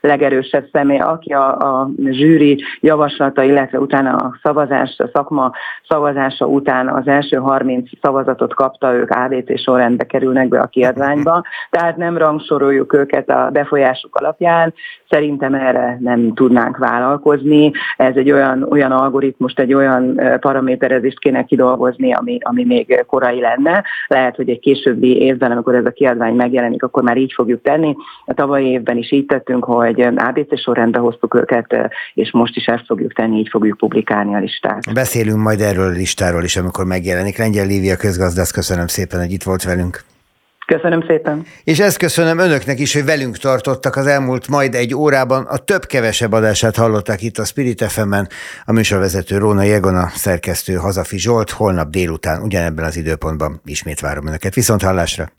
legerősebb 0.00 0.68
személy, 0.72 0.98
aki 0.98 1.32
a, 1.32 1.56
a 1.56 1.90
zsűri 2.10 2.62
javaslata, 2.80 3.42
illetve 3.42 3.78
utána 3.78 4.16
a 4.16 4.38
szavazás, 4.42 4.96
a 4.98 5.10
szakma 5.12 5.52
szavazása 5.88 6.46
után 6.46 6.88
az 6.88 7.06
első 7.06 7.36
30 7.36 7.90
szavazatot 8.02 8.54
kapta, 8.54 8.94
ők 8.94 9.10
AVT 9.10 9.58
sorrendbe 9.58 10.04
kerülnek 10.04 10.48
be 10.48 10.60
a 10.60 10.66
kiadványba, 10.66 11.42
tehát 11.70 11.96
nem 11.96 12.18
rangsoroljuk 12.18 12.92
őket 12.92 13.28
a 13.28 13.48
befolyásuk 13.52 14.14
alapján, 14.14 14.74
szerintem 15.08 15.54
erre 15.54 15.98
nem 16.00 16.34
tudnánk 16.34 16.76
vállalkozni, 16.76 17.72
ez 17.96 18.16
egy 18.16 18.30
olyan, 18.30 18.62
olyan 18.62 18.92
algoritmust, 18.92 19.58
egy 19.58 19.74
olyan 19.74 19.97
olyan 19.98 20.38
paraméterezést 20.40 21.18
kéne 21.18 21.44
kidolgozni, 21.44 22.12
ami, 22.12 22.38
ami 22.40 22.64
még 22.64 23.04
korai 23.06 23.40
lenne. 23.40 23.84
Lehet, 24.06 24.36
hogy 24.36 24.48
egy 24.48 24.58
későbbi 24.58 25.16
évben, 25.20 25.50
amikor 25.50 25.74
ez 25.74 25.84
a 25.84 25.90
kiadvány 25.90 26.34
megjelenik, 26.34 26.82
akkor 26.82 27.02
már 27.02 27.16
így 27.16 27.32
fogjuk 27.34 27.62
tenni. 27.62 27.96
A 28.24 28.34
tavalyi 28.34 28.66
évben 28.66 28.96
is 28.96 29.12
így 29.12 29.26
tettünk, 29.26 29.64
hogy 29.64 30.00
ABC 30.00 30.60
sorrendbe 30.60 30.98
hoztuk 30.98 31.34
őket, 31.34 31.90
és 32.14 32.30
most 32.32 32.56
is 32.56 32.66
ezt 32.66 32.84
fogjuk 32.86 33.12
tenni, 33.12 33.38
így 33.38 33.48
fogjuk 33.50 33.76
publikálni 33.76 34.34
a 34.34 34.38
listát. 34.38 34.92
Beszélünk 34.94 35.42
majd 35.42 35.60
erről 35.60 35.86
a 35.86 35.96
listáról 35.96 36.42
is, 36.42 36.56
amikor 36.56 36.84
megjelenik. 36.84 37.38
Lengyel 37.38 37.66
Lívia 37.66 37.96
közgazdász, 37.96 38.50
köszönöm 38.50 38.86
szépen, 38.86 39.20
hogy 39.20 39.32
itt 39.32 39.42
volt 39.42 39.62
velünk. 39.62 40.00
Köszönöm 40.74 41.04
szépen. 41.06 41.46
És 41.64 41.80
ezt 41.80 41.96
köszönöm 41.96 42.38
önöknek 42.38 42.78
is, 42.78 42.94
hogy 42.94 43.04
velünk 43.04 43.36
tartottak 43.36 43.96
az 43.96 44.06
elmúlt 44.06 44.48
majd 44.48 44.74
egy 44.74 44.94
órában. 44.94 45.44
A 45.44 45.56
több-kevesebb 45.56 46.32
adását 46.32 46.76
hallották 46.76 47.22
itt 47.22 47.38
a 47.38 47.44
Spirit 47.44 47.84
fm 47.84 48.14
a 48.64 48.72
műsorvezető 48.72 49.38
Róna 49.38 49.62
Jegon, 49.62 49.96
a 49.96 50.08
szerkesztő 50.14 50.74
Hazafi 50.74 51.18
Zsolt. 51.18 51.50
Holnap 51.50 51.90
délután 51.90 52.42
ugyanebben 52.42 52.84
az 52.84 52.96
időpontban 52.96 53.60
ismét 53.64 54.00
várom 54.00 54.26
önöket. 54.26 54.54
Viszont 54.54 54.82
hallásra! 54.82 55.37